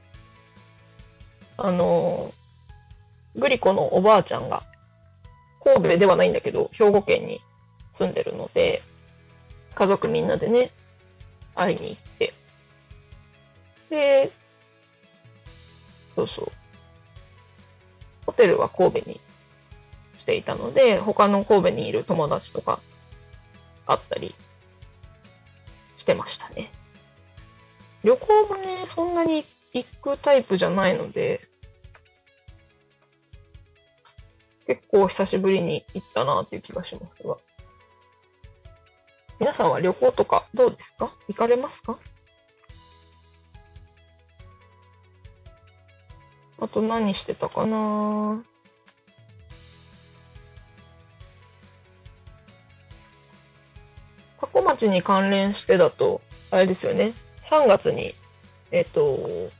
[1.57, 2.32] あの、
[3.36, 4.62] グリコのおばあちゃんが、
[5.62, 7.40] 神戸ではないんだけど、兵庫県に
[7.92, 8.82] 住んでるので、
[9.74, 10.70] 家族みんなでね、
[11.55, 12.34] 会いに行って。
[13.90, 14.32] で、
[16.16, 16.52] そうそう。
[18.26, 19.20] ホテルは神戸に
[20.16, 22.80] していたので、他の神戸にいる友達とか
[23.86, 24.34] 会ったり
[25.96, 26.70] してましたね。
[28.02, 29.44] 旅行もね、そんなに
[29.75, 31.41] 行くタイプじゃないので、
[34.66, 37.37] 結構久しぶりに行ったなっていう気がしますが。
[39.41, 41.12] 皆さんは旅行とかどうですか？
[41.29, 41.99] 行かれますか？
[46.61, 48.43] あと何してたかな？
[54.41, 56.20] タコ町に関連してだと、
[56.53, 57.12] あれですよね。
[57.43, 58.14] 3月に、
[58.70, 59.51] えっ、と、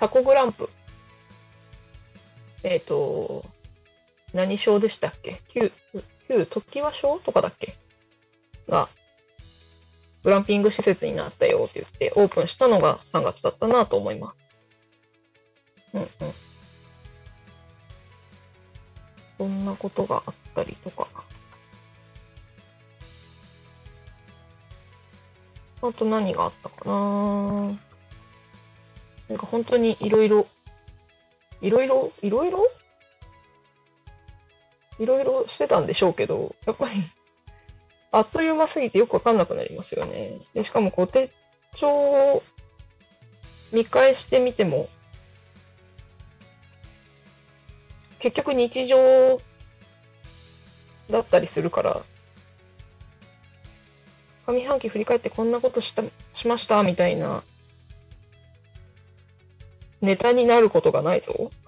[0.00, 0.70] タコグランプ。
[2.62, 3.44] えっ、と、
[4.32, 5.42] 何賞でしたっけ？
[5.48, 5.70] 旧、
[6.26, 7.74] 旧時は賞とかだっけ？
[8.66, 8.88] が、
[10.24, 15.96] グランピング施設になったよって言って、オープンしたのが3月だったなと思います。
[15.96, 16.08] うんうん。
[19.36, 21.08] そんなことがあったりとか。
[25.82, 27.78] あと何があったかな？
[29.30, 30.46] なんか本当にいろいろ、
[31.62, 32.70] いろいろ、いろいろ？
[34.98, 37.02] いろいろしてたんでしょうけど、やっぱり、
[38.12, 40.40] あっという間すぎてよくわかんなくなりますよね。
[40.52, 41.30] で、しかもこう手
[41.76, 42.42] 帳を
[43.72, 44.88] 見返してみても、
[48.18, 49.40] 結局日常
[51.08, 52.02] だったりするから、
[54.46, 56.02] 上半期振り返ってこんなことした、
[56.34, 57.44] しましたみたいな、
[60.00, 61.50] ネタになることがないぞ。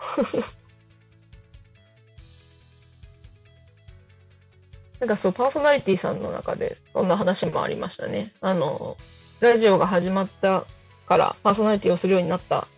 [5.01, 8.33] なんかそう、パーソナリティさんの中でそんな話もありましたね。
[8.41, 8.97] あの、
[9.41, 10.65] ラジオが始まった
[11.07, 12.69] からパーソナリティをするようになった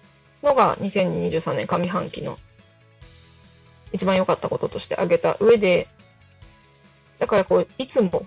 [0.42, 2.38] のが2023年上半期の
[3.92, 5.86] 一番良かったこととして挙げた上で、
[7.18, 8.26] だからこう、いつも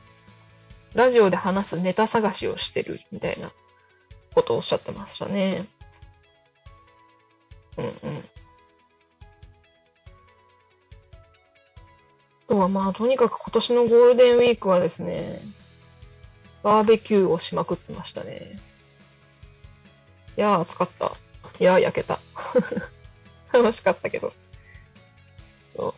[0.93, 3.51] ラジオで話すネタ探しをしてるみたいな
[4.33, 5.65] ことをおっしゃってましたね。
[7.77, 7.91] うんうん。
[12.47, 15.41] とまあ、とにかく今年のゴールデンウィークはですね、
[16.63, 18.59] バーベキューをしまくってましたね。
[20.37, 21.13] いやー、暑かった。
[21.59, 22.19] いやー、焼けた。
[23.53, 24.33] 楽しかったけど。
[25.75, 25.93] そう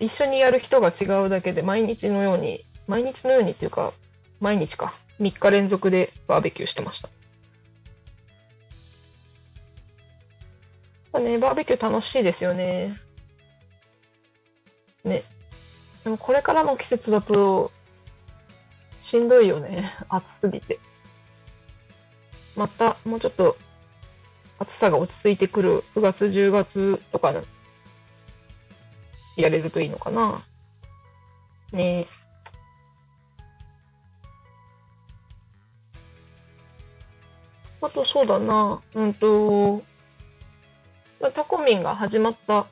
[0.00, 3.92] 一緒にやる人が違うだけで、毎日のように、毎日のようにっていうか、
[4.40, 4.94] 毎日か。
[5.20, 7.08] 3日連続でバーベキューしてました。
[11.18, 12.96] まあね、バーベキュー楽しいですよね。
[15.02, 15.24] ね。
[16.04, 17.72] でもこれからの季節だと、
[19.00, 19.92] しんどいよね。
[20.08, 20.78] 暑すぎて。
[22.54, 23.56] また、もうちょっと、
[24.60, 27.34] 暑さが落ち着いてくる9月、10月とか、
[29.36, 30.40] やれるといいのかな。
[31.72, 32.06] ねえ。
[37.82, 38.80] あと、そうだな。
[38.94, 39.82] うんと、
[41.20, 42.66] タコミンが始まった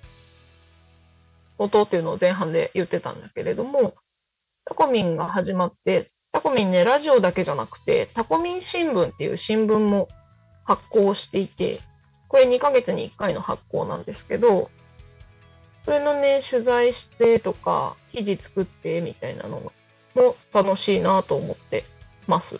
[1.59, 3.95] ことっていうのを前半で言ってたんだけれども、
[4.65, 10.09] タコミンが始まって、タコミンね、ラジオだけじゃなくて、タコミン新聞っていう新聞も
[10.65, 11.81] 発行していて、
[12.29, 14.71] これ2ヶ月に1回の発行なんですけど、
[15.85, 19.73] それのね、取材してとか、記事作ってみたいなのも
[20.53, 21.85] 楽しいなと思って
[22.27, 22.59] ます。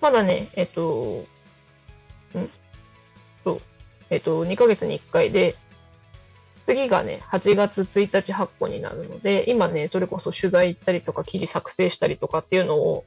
[0.00, 1.24] まだね、えっと、
[2.38, 2.50] ん
[3.42, 3.60] そう、
[4.10, 5.56] えっと、2ヶ月に1回で、
[6.66, 13.04] 次がね、8月1日発行になるので、今ね、それこそ取材行ったりとか、記事作成したりとかっていうのを、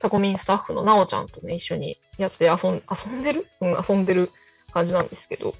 [0.00, 3.46] タコミンスタッフのなおちゃんとね、一緒にやって遊ん遊んでる？
[3.60, 4.32] うん、遊んでる
[4.72, 5.54] 感じなんですけど、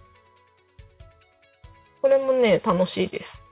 [2.01, 3.47] これもね、楽しいです。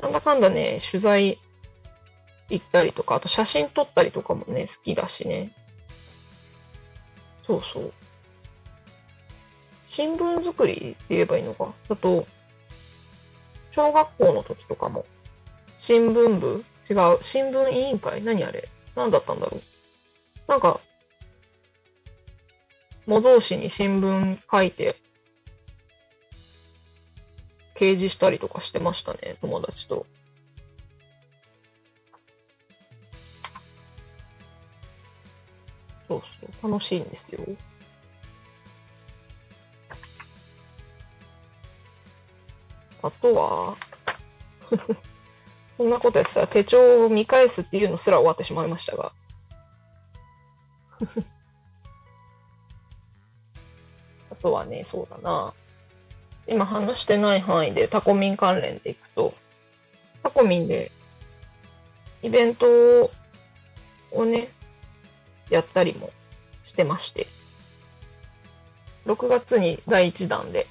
[0.00, 1.38] なんだかんだね、取材
[2.48, 5.50] 行ったりとか、あと写真撮ったりとかもね、好きだしね。
[7.46, 7.92] そうそう。
[9.96, 11.72] 新聞作りって言えばいいのか？
[11.88, 12.26] あと、
[13.74, 15.06] 小学校の時とかも、
[15.78, 16.66] 新聞部？
[16.86, 17.18] 違う。
[17.22, 18.22] 新聞委員会？
[18.22, 18.68] 何あれ？
[18.94, 19.62] 何だったんだろう？
[20.50, 20.80] なんか、
[23.06, 24.96] 模造紙に新聞書いて、
[27.74, 30.04] 掲示したりとかしてましたね、友達と。
[36.06, 37.40] そうそう、楽しいんですよ。
[43.06, 43.76] あとは、
[45.78, 49.12] そんなことやってたら手帳を見返すっていうのすら終わってしまいましたが。
[54.30, 55.54] あとはね、そうだな。
[56.48, 59.34] 今話してない範囲でタコミン関連でいくと、
[60.24, 60.90] タコミンで
[62.22, 62.66] イベント
[64.10, 64.48] をね、
[65.48, 66.10] やったりも
[66.64, 67.28] してまして、
[69.04, 70.66] 6月に第1弾で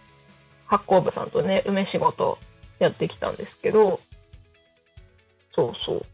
[0.65, 2.37] 発行部さんとね、梅仕事
[2.79, 3.99] やってきたんですけど、
[5.53, 6.05] そうそう。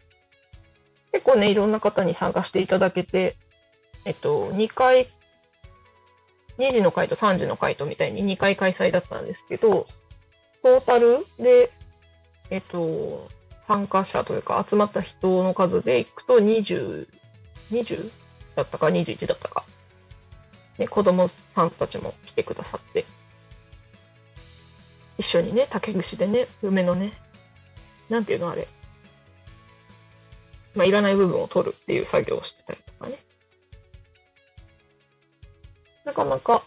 [1.12, 3.36] 結構ね、いろんな方に参加していただけて、
[4.06, 5.08] えっと、2回、
[6.58, 9.88] 2時の回と3時の回とみたいに2回開催だったんですけど、
[10.64, 11.72] トータルで、
[12.50, 13.30] えっと、
[13.62, 17.08] 参加者というか集まった人の数でいくと20、
[17.72, 18.12] 20
[18.56, 19.64] だったか21だったか。
[20.78, 23.06] ね、子供さんたちも来てくださって、
[25.18, 27.14] 一緒にね、竹串でね、梅のね、
[28.10, 28.68] なんていうのあれ。
[30.76, 33.18] まあ、いらない部分を取るっていう作業をしてたりとかね。
[36.06, 36.64] なかなか、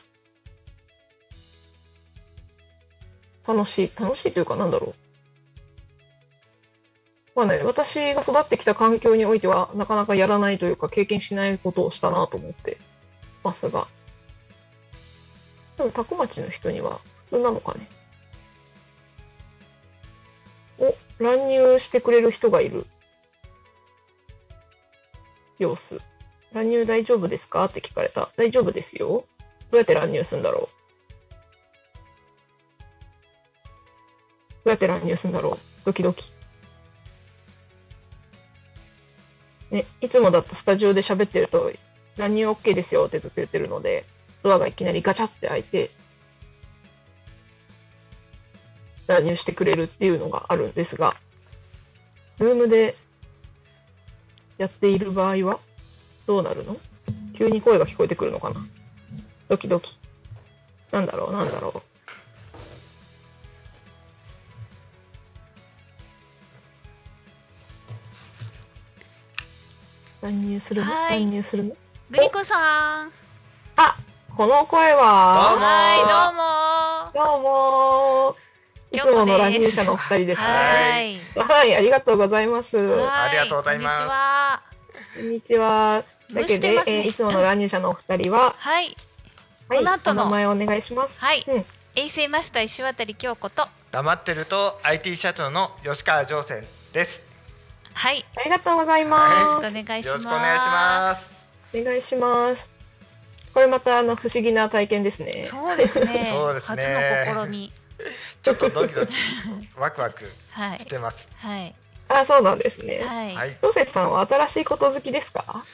[3.47, 5.05] 楽しい、楽しいというかなんだろう。
[7.35, 12.79] まあね、私が育ってきた環境においては、なかなかやらないというか、経験しないことをしたなと思って
[13.43, 13.89] ますが。
[15.77, 17.89] でも、タコ町の人には普通なのかね。
[20.79, 22.87] お、乱入してくれる人がいる。
[25.59, 26.01] 様子。
[26.53, 27.65] 乱入大丈夫ですか？
[27.65, 28.31] って聞かれた。
[28.37, 29.25] 大丈夫ですよ。
[29.71, 30.69] どうやって乱入するんだろう？
[34.65, 35.59] どうやって乱入するんだろう？
[35.85, 36.33] ドキドキ。
[39.71, 41.73] ね、いつもだとスタジオで喋ってると、
[42.17, 44.05] 乱入 OK ですよってずっと言ってるので、
[44.43, 45.91] ドアがいきなりガチャって開いて、
[49.07, 51.15] 乱入してくれるっていうのがあるんですが、
[52.39, 52.97] ズームで
[54.59, 55.61] やっている場合は
[56.27, 56.77] どうなるの？
[57.37, 58.65] 急に声が聞こえてくるのかな？
[59.49, 59.99] ドキドキ。
[60.91, 61.33] なんだろう？
[61.33, 61.83] なんだろう？
[70.23, 70.91] 乱入するの？
[70.91, 71.21] はい。
[71.21, 71.77] 乱入するの？
[72.11, 73.13] グリコさん。
[73.77, 73.97] あ
[74.37, 77.35] この声どうはもはい、どうも。
[77.35, 78.44] どうも
[78.95, 80.47] いつもの乱入者のお二人ですね。
[80.47, 81.21] はい。
[81.35, 82.77] はい、ありがとうございます。
[82.77, 84.63] はいありがとうございますこんにちは。
[85.17, 86.05] こんにちは。
[86.33, 88.97] だけで、ねえーいつもの乱入者のお二人は、はい。
[89.69, 91.21] はい、この後のお名前お願いします。
[91.21, 91.65] はいうん。
[91.97, 93.67] 衛星マスター石渡京子と。
[93.91, 97.23] 黙ってると IT 社長の吉川上泉です
[97.93, 98.25] はい。
[98.37, 99.35] ありがとうございよます。
[99.35, 100.09] ろしくお願いします。
[100.09, 102.69] よろしくお願いしますお願いします。
[103.55, 105.45] これまたあの不思議な体験ですね。
[105.45, 106.27] そうですね。
[106.33, 107.73] そうですね初の試み。
[108.45, 109.13] ちょっとドキドキ
[109.77, 110.87] ワクワクはいし。
[110.87, 111.75] てますはい。
[112.09, 113.03] あ、そうなんですね。
[113.05, 113.35] はい。
[113.35, 115.65] はいロセツさんは新しいこと好きですか？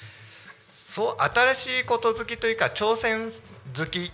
[0.88, 3.30] そう新しいこと好きというか挑戦
[3.76, 4.10] 好き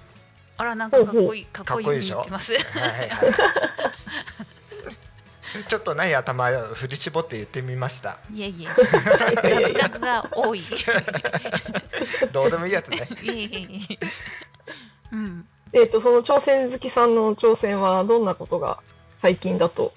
[0.58, 2.18] あら、なんかかっこいい、かっこいいかっこいいでしょ？
[2.20, 2.40] はいはい
[5.68, 8.68] ちょっとない頭を振り絞って言ってみましたいえいえ。
[8.68, 10.58] 雑学が多い。
[10.60, 10.64] い
[12.32, 13.98] どうでもいいやつね えいえいえ。
[15.12, 15.48] うん。
[15.76, 18.80] えっ、とその挑戦好きさんの挑戦はどんなことが
[19.14, 19.92] 最近だと？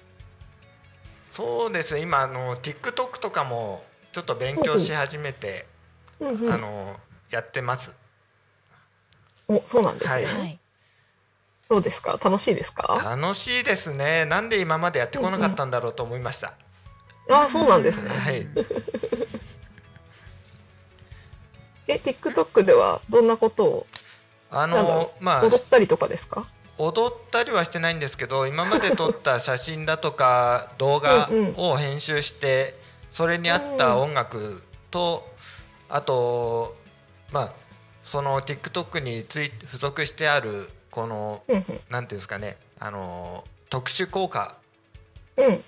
[1.32, 5.66] そうですね今あの TikTok とかもちょっと勉強し始めて、
[6.20, 6.96] うんうんあの
[7.30, 7.92] やってます
[9.48, 10.12] お、そうなんですね。
[10.12, 10.58] はいはい。
[11.68, 12.18] どうですか？
[12.22, 13.00] 楽しいですか？
[13.02, 16.52] 楽しいですねなんで今までやってこなかったんだろうと思いました、
[17.30, 18.10] あ、そうなんですね。
[18.10, 18.46] はい
[21.86, 23.86] え、TikTok ではどんなことを？
[24.50, 26.46] あのまあ踊ったりとかですか？
[26.78, 32.74] 踊ったりはしてないんですけど今まで撮った写真だとか 動画を編集して
[33.12, 35.28] それに合った音楽と
[35.90, 36.74] あと
[37.32, 37.52] まあ
[38.04, 44.54] その TikTok につい付属してあるこのうんなんていうんですかねあの特殊効果。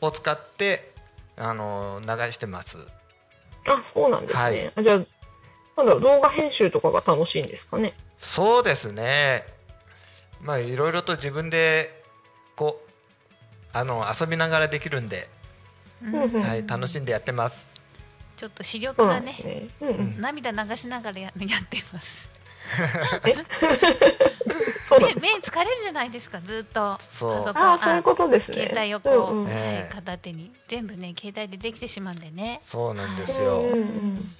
[0.02, 0.92] を使って
[1.36, 2.76] あの流してます。
[3.66, 4.42] あ、そうなんですね。
[4.42, 4.98] はいあじゃあ
[5.78, 7.94] なんだろう動画編集とかが楽しいんですかね？
[8.22, 9.44] そうですね
[10.40, 12.02] まあいろいろと自分で
[12.56, 12.90] こう
[13.74, 15.28] あの遊びながらできるんで、
[16.02, 17.66] うんはい、楽しんでやってます。
[18.36, 19.68] ちょっと視力がね。
[19.80, 20.20] うんうん。
[20.20, 22.28] 涙流しながらや やってます。
[23.22, 23.34] 目
[25.06, 28.68] 目疲れるじゃないですかずっとそうああ、そういうことですね。
[28.68, 32.60] 携帯をこう、うんうん片手に全部ね携帯でできてしまうんでね。
[32.66, 33.60] そうなんですうんよ。
[33.60, 34.36] うんうん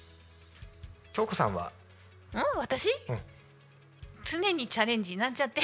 [1.13, 1.71] 京子さんは、
[2.33, 3.19] うん私、うん
[4.25, 5.61] 常にチャレンジなんちゃって。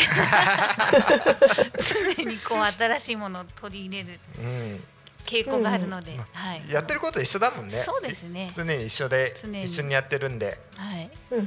[2.17, 4.83] 常にこう新しいものを取り入れるうん、
[5.25, 6.25] 傾向があるので、うん。
[6.33, 7.77] はいやってること一緒だもんね。
[7.77, 8.51] そうですね。
[8.55, 11.41] 常に一緒で一緒にやってるんで、はい、うんう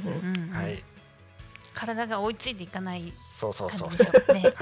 [0.49, 0.53] ん。
[0.53, 0.83] はい、
[1.73, 3.89] 体が追いついていかないそうそうそう。
[3.89, 3.97] 感じ。
[3.97, 4.53] でしょうね。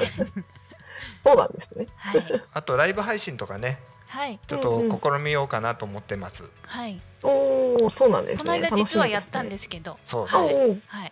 [1.24, 1.88] そうなんですね。
[1.96, 2.44] はい。
[2.54, 4.40] あとライブ配信とかね、はい。
[4.46, 6.44] ちょっと試みようかなと思ってます。
[6.64, 7.00] はい。
[7.24, 8.40] おお、そうなんですね。
[8.40, 9.98] この間実はやったんですすけど。
[10.06, 10.82] そうそう。
[10.88, 11.12] はい、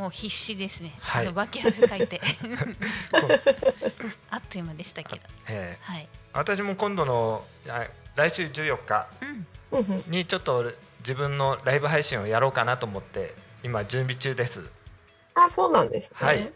[0.00, 2.22] もう必死ですね、はいあの脇汗かいて
[4.30, 7.86] あっという間でしたけどえーはい、私も今度のあ
[8.16, 10.02] 来週14日うん、うんうん。
[10.10, 14.64] にちょっと自分のライブ配信をやろうかなと思って今準備中です。
[15.34, 16.16] あ、そうなんですね。
[16.18, 16.50] はい。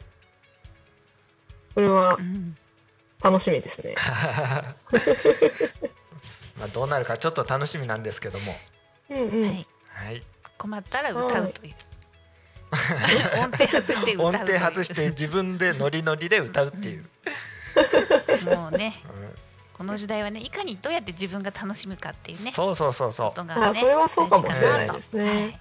[1.75, 2.57] それはうん、
[3.23, 3.95] 楽しみですね。
[6.57, 8.57] まあどうなるかちょっと楽しみなんですけども、
[9.11, 9.49] うんうん。
[9.49, 10.23] はい、はい。
[10.57, 11.75] 困ったら歌うという
[13.43, 17.05] 音程外して歌う音程外して自分でノリノリで歌うっていう。
[18.45, 19.35] もうねうん
[19.73, 23.35] この時代はねいかにどうやって自分が楽しむかっていうねそうそうそうそうこ。
[23.37, 25.61] とがねあそれはそうかもしれないですねはい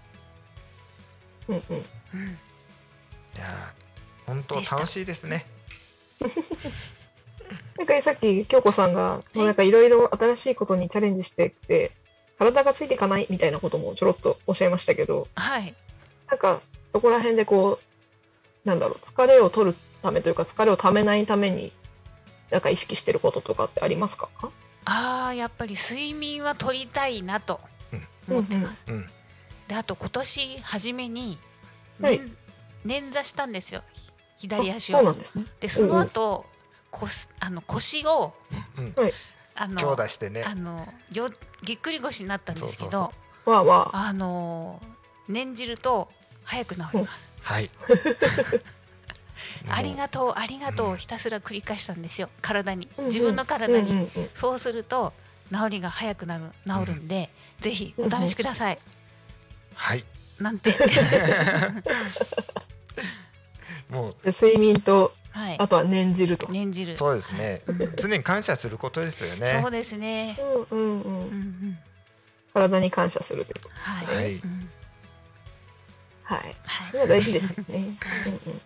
[1.49, 1.86] うんうん。
[2.14, 2.39] うん
[3.36, 3.84] いやー
[4.28, 5.45] 本当楽しいですね。
[7.78, 11.91] なんかさっき京子さんが、いなんかいろいろ新しいことにチャレンジしてって、
[12.38, 15.76] 体がついていかないみたいなこともちょろっとおっしゃいましたけど、はい
[16.30, 16.62] なんか
[16.93, 17.79] そこら辺でこ
[18.65, 21.73] う、なんだろう、疲れを取るためというか、疲れをためないために、
[22.51, 24.29] なんか意識してることとかってありますか？
[24.85, 27.59] あーやっぱり睡眠は取りたいなと
[28.27, 28.35] うん。
[28.37, 29.09] 思ってます、うん。
[29.67, 31.39] であと今年初めに
[31.99, 32.21] はい。
[32.85, 33.81] 捻挫したんですよ。
[34.37, 35.45] 左足あそうなをんですね。
[35.61, 36.45] でその後、
[36.91, 38.33] こすあの腰を、
[38.77, 38.93] うん。
[38.95, 39.13] はい。
[39.55, 40.43] あの強打してね。
[40.43, 40.53] あ。
[40.53, 41.29] のよ
[41.63, 43.01] ぎっくり腰になったんですけどそう
[43.45, 44.07] そうわあわあ。
[44.09, 44.81] あの
[45.27, 46.09] 念じると
[46.43, 47.09] 早く治ります、
[47.41, 47.69] はい。
[49.69, 52.29] ありがとうありがとうをひたすら繰り返したんですよ。
[52.41, 52.89] 体に。
[52.97, 53.09] うんうん。
[53.09, 54.29] 自分の体に、うんうんうん。
[54.33, 55.13] そうすると
[55.51, 57.29] 治りが早くなる治るんで、
[57.61, 58.79] ぜひお試しください、
[59.75, 60.03] はい。
[60.39, 60.75] なんて。
[63.89, 64.15] もう。
[64.23, 65.59] で睡眠と、はい。
[65.59, 66.47] あとは念じると。
[66.47, 66.97] 念じる。
[66.97, 67.61] そうですね。
[67.97, 69.59] 常に感謝することですよね。
[69.61, 69.71] そう。
[69.71, 70.37] ですね、
[70.71, 71.13] うんうんうん。
[71.13, 71.77] うんうん、
[72.53, 73.75] 体に感謝するということ。
[73.75, 74.33] はい、はい。
[74.35, 74.69] うん
[76.24, 76.39] はい。
[76.63, 76.88] はい。
[76.91, 77.97] それは大事ですよね。
[78.26, 78.61] うんうん、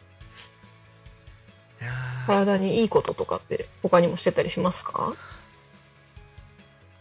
[2.27, 5.13] 体にいいこととかって他にもしてたりしますか？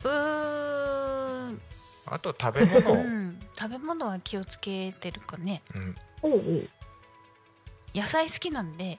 [0.04, 1.60] うーん、
[2.06, 2.90] あと食べ物。
[2.92, 3.28] を、 ううん。
[3.28, 5.62] ん、食べ物は気をつけてるかね。
[6.22, 6.68] おうおう。
[7.94, 8.98] 野菜好きなんで。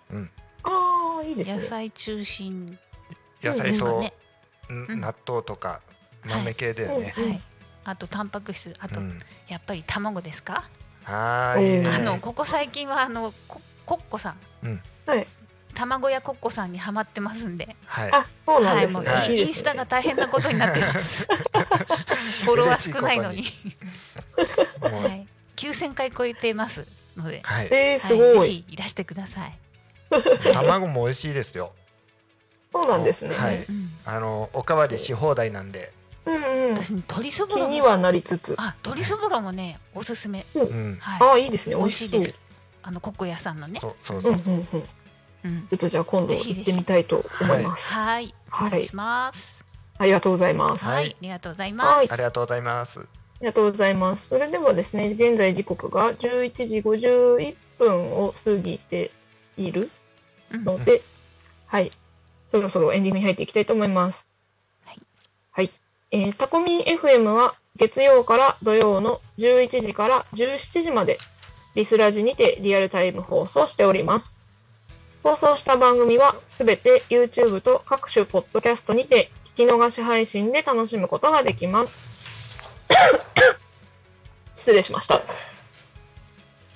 [0.63, 1.55] ああいいですね。
[1.55, 2.77] 野菜中心。
[3.41, 4.13] 野菜そう、ね、
[4.69, 5.01] うんうん。
[5.01, 5.81] 納豆とかはい
[6.29, 7.29] 豆系だよね、うん。
[7.29, 7.41] はい。
[7.85, 8.73] あとタンパク質。
[8.79, 9.19] あとうん。
[9.47, 10.67] やっぱり卵ですか、
[11.09, 11.55] あ
[12.03, 15.27] のここ最近はあのココッコさん、はい。
[15.73, 17.75] 卵屋コッコさんにハマってますんで。
[17.85, 18.11] はい。
[18.11, 19.07] あそうなんですね。
[19.07, 21.27] はいインスタが大変なことになってます。
[22.43, 23.43] フォロワー少ないのに、
[24.81, 26.85] はい、9000回超えてます
[27.15, 27.67] ので、はい。
[27.71, 28.47] えー、すはい、ごい。
[28.47, 29.57] ぜひいらしてください。
[30.53, 31.73] 卵も美味しいですよ。
[32.73, 33.35] そうなんですね。
[33.35, 33.63] はい。
[33.63, 35.93] うん、あのおかわりし放題なんで、
[36.27, 36.75] うんうん。
[36.75, 38.55] 私鶏そぼろも気にはなりつつ。
[38.57, 40.45] あ鶏そぼろもねおすすめ。
[40.55, 41.75] うん、はい、ああいいですね。
[41.75, 42.33] 美美味しいです。
[42.83, 43.79] あのコッコ屋さんのね。
[43.79, 44.65] そうそううんそううんうん。
[44.65, 44.85] ち
[45.43, 47.93] うん、ょっとじゃあ今度行ってみたいと思います。
[47.93, 48.95] はい、おはい願いし。
[48.95, 49.63] ます。
[49.97, 50.85] ありがとうございます。
[50.85, 51.87] はいはい、ありがとうございます。
[51.87, 53.03] はいありがとうございますあ
[53.41, 54.27] りがとうございます。
[54.29, 59.11] それではですね、現在時刻が11時51分を過ぎて
[59.57, 59.89] いる
[60.51, 61.01] うんので、
[61.67, 61.91] はい、
[62.47, 64.25] そろそろエンディングに入っていきたいと思います。
[64.85, 65.01] はい。
[65.51, 65.71] はい。
[66.09, 71.17] えータコミン FM は月曜から土曜の11時から17時まで
[71.75, 74.37] リスラジにてリアルタイム放送しております。
[75.21, 81.97] 放送した番組はすべて YouTube と各種ポッドキャストにて聞き逃し配信で楽しむことができます。
[84.55, 85.21] 失礼しました。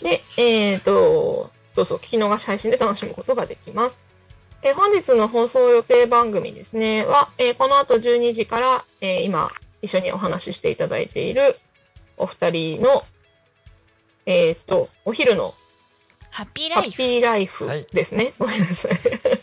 [0.02, 4.11] で、えっ、と、そうそう、聞き逃し配信で楽しむことができます。
[4.64, 9.50] えー本日の放送予定番組ですね、は、えーこの後12時から、えー今、
[9.82, 11.58] 一緒にお話ししていただいている
[12.18, 13.04] お二人の、
[14.26, 15.56] えっ、と、お昼の
[16.32, 16.98] ハッピーハッライフ。
[16.98, 18.34] ピーライフはいですね。
[18.40, 18.92] ごめんなさい。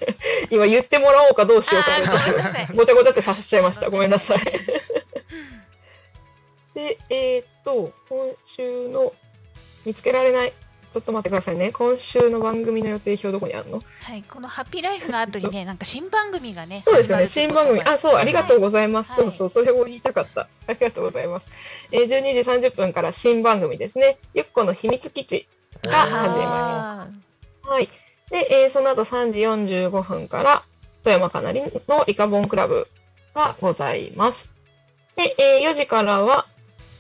[0.51, 2.69] 今言ってもらおうかどうしようかごめんなさい。
[2.75, 3.91] ごちゃごちゃってさせちゃいました。
[3.91, 4.39] ごめんなさい。
[6.75, 9.12] で、えーっと、今週の
[9.85, 10.53] 見つけられない。
[10.99, 11.70] ちょっと待ってくださいね。
[11.70, 13.84] 今週の番組の予定表どこにあるの？
[14.03, 16.82] はい、このハッピーライフの後にね、 なんか新番組がね。
[16.84, 17.28] そうですよね。
[17.28, 17.80] 新番組。
[17.82, 19.12] あ、そう、ありがとうございます。
[19.12, 20.49] はいそうそう、それを言いたかった。
[20.66, 21.49] ありがとうございます。
[21.92, 24.18] えー、12時30分から新番組ですね。
[24.34, 25.46] ゆっこの秘密基地。
[25.82, 27.09] が始まりま
[27.62, 27.88] はい。
[28.30, 30.64] で、えーその後3時45分から、
[31.05, 32.88] 富山かなりのリカボンクラブ
[33.34, 34.51] がございます。
[35.14, 36.46] で、えー4時からは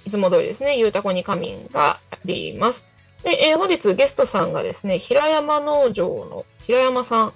[0.06, 2.87] いつも通りですね、ゆうたこに仮眠があります。
[3.22, 7.32] で、えー本日ゲストさんがですね、平山農場の平山さん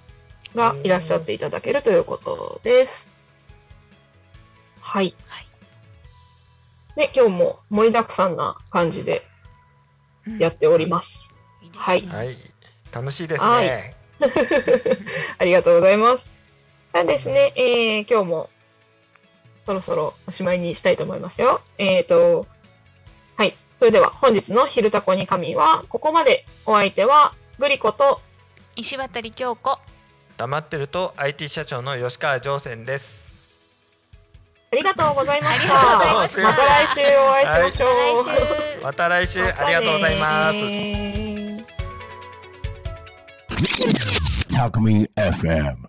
[0.54, 3.10] がいらっしゃっていただけるということです。
[4.80, 5.14] はい。
[5.28, 5.46] はい
[6.96, 9.26] で、今日も盛りだくさんな感じで
[10.26, 11.34] うんやっております。
[11.62, 12.36] いいですねはいはい
[12.92, 13.94] 楽しいですね、はい
[15.38, 16.28] ありがとうございます。
[16.92, 18.50] でですね、えー今日も
[19.64, 21.62] そろそろおしまいにしたいと思いますよ。
[21.78, 22.48] えっ、と、はい。
[23.82, 26.46] それでは本日の昼タコに神はここまで。
[26.66, 28.20] お相手はグリコと
[28.76, 29.80] 石渡京子。
[30.36, 33.52] 黙ってると IT 社長の吉川上泉です
[34.72, 35.74] ありがとうございました。
[35.74, 37.88] ました来週お会いしましょう。
[38.22, 38.22] 来
[38.78, 38.84] 週。
[38.84, 40.58] また来週ありがとうございます、
[44.46, 44.56] す。
[44.56, 45.76] Talk Me FM.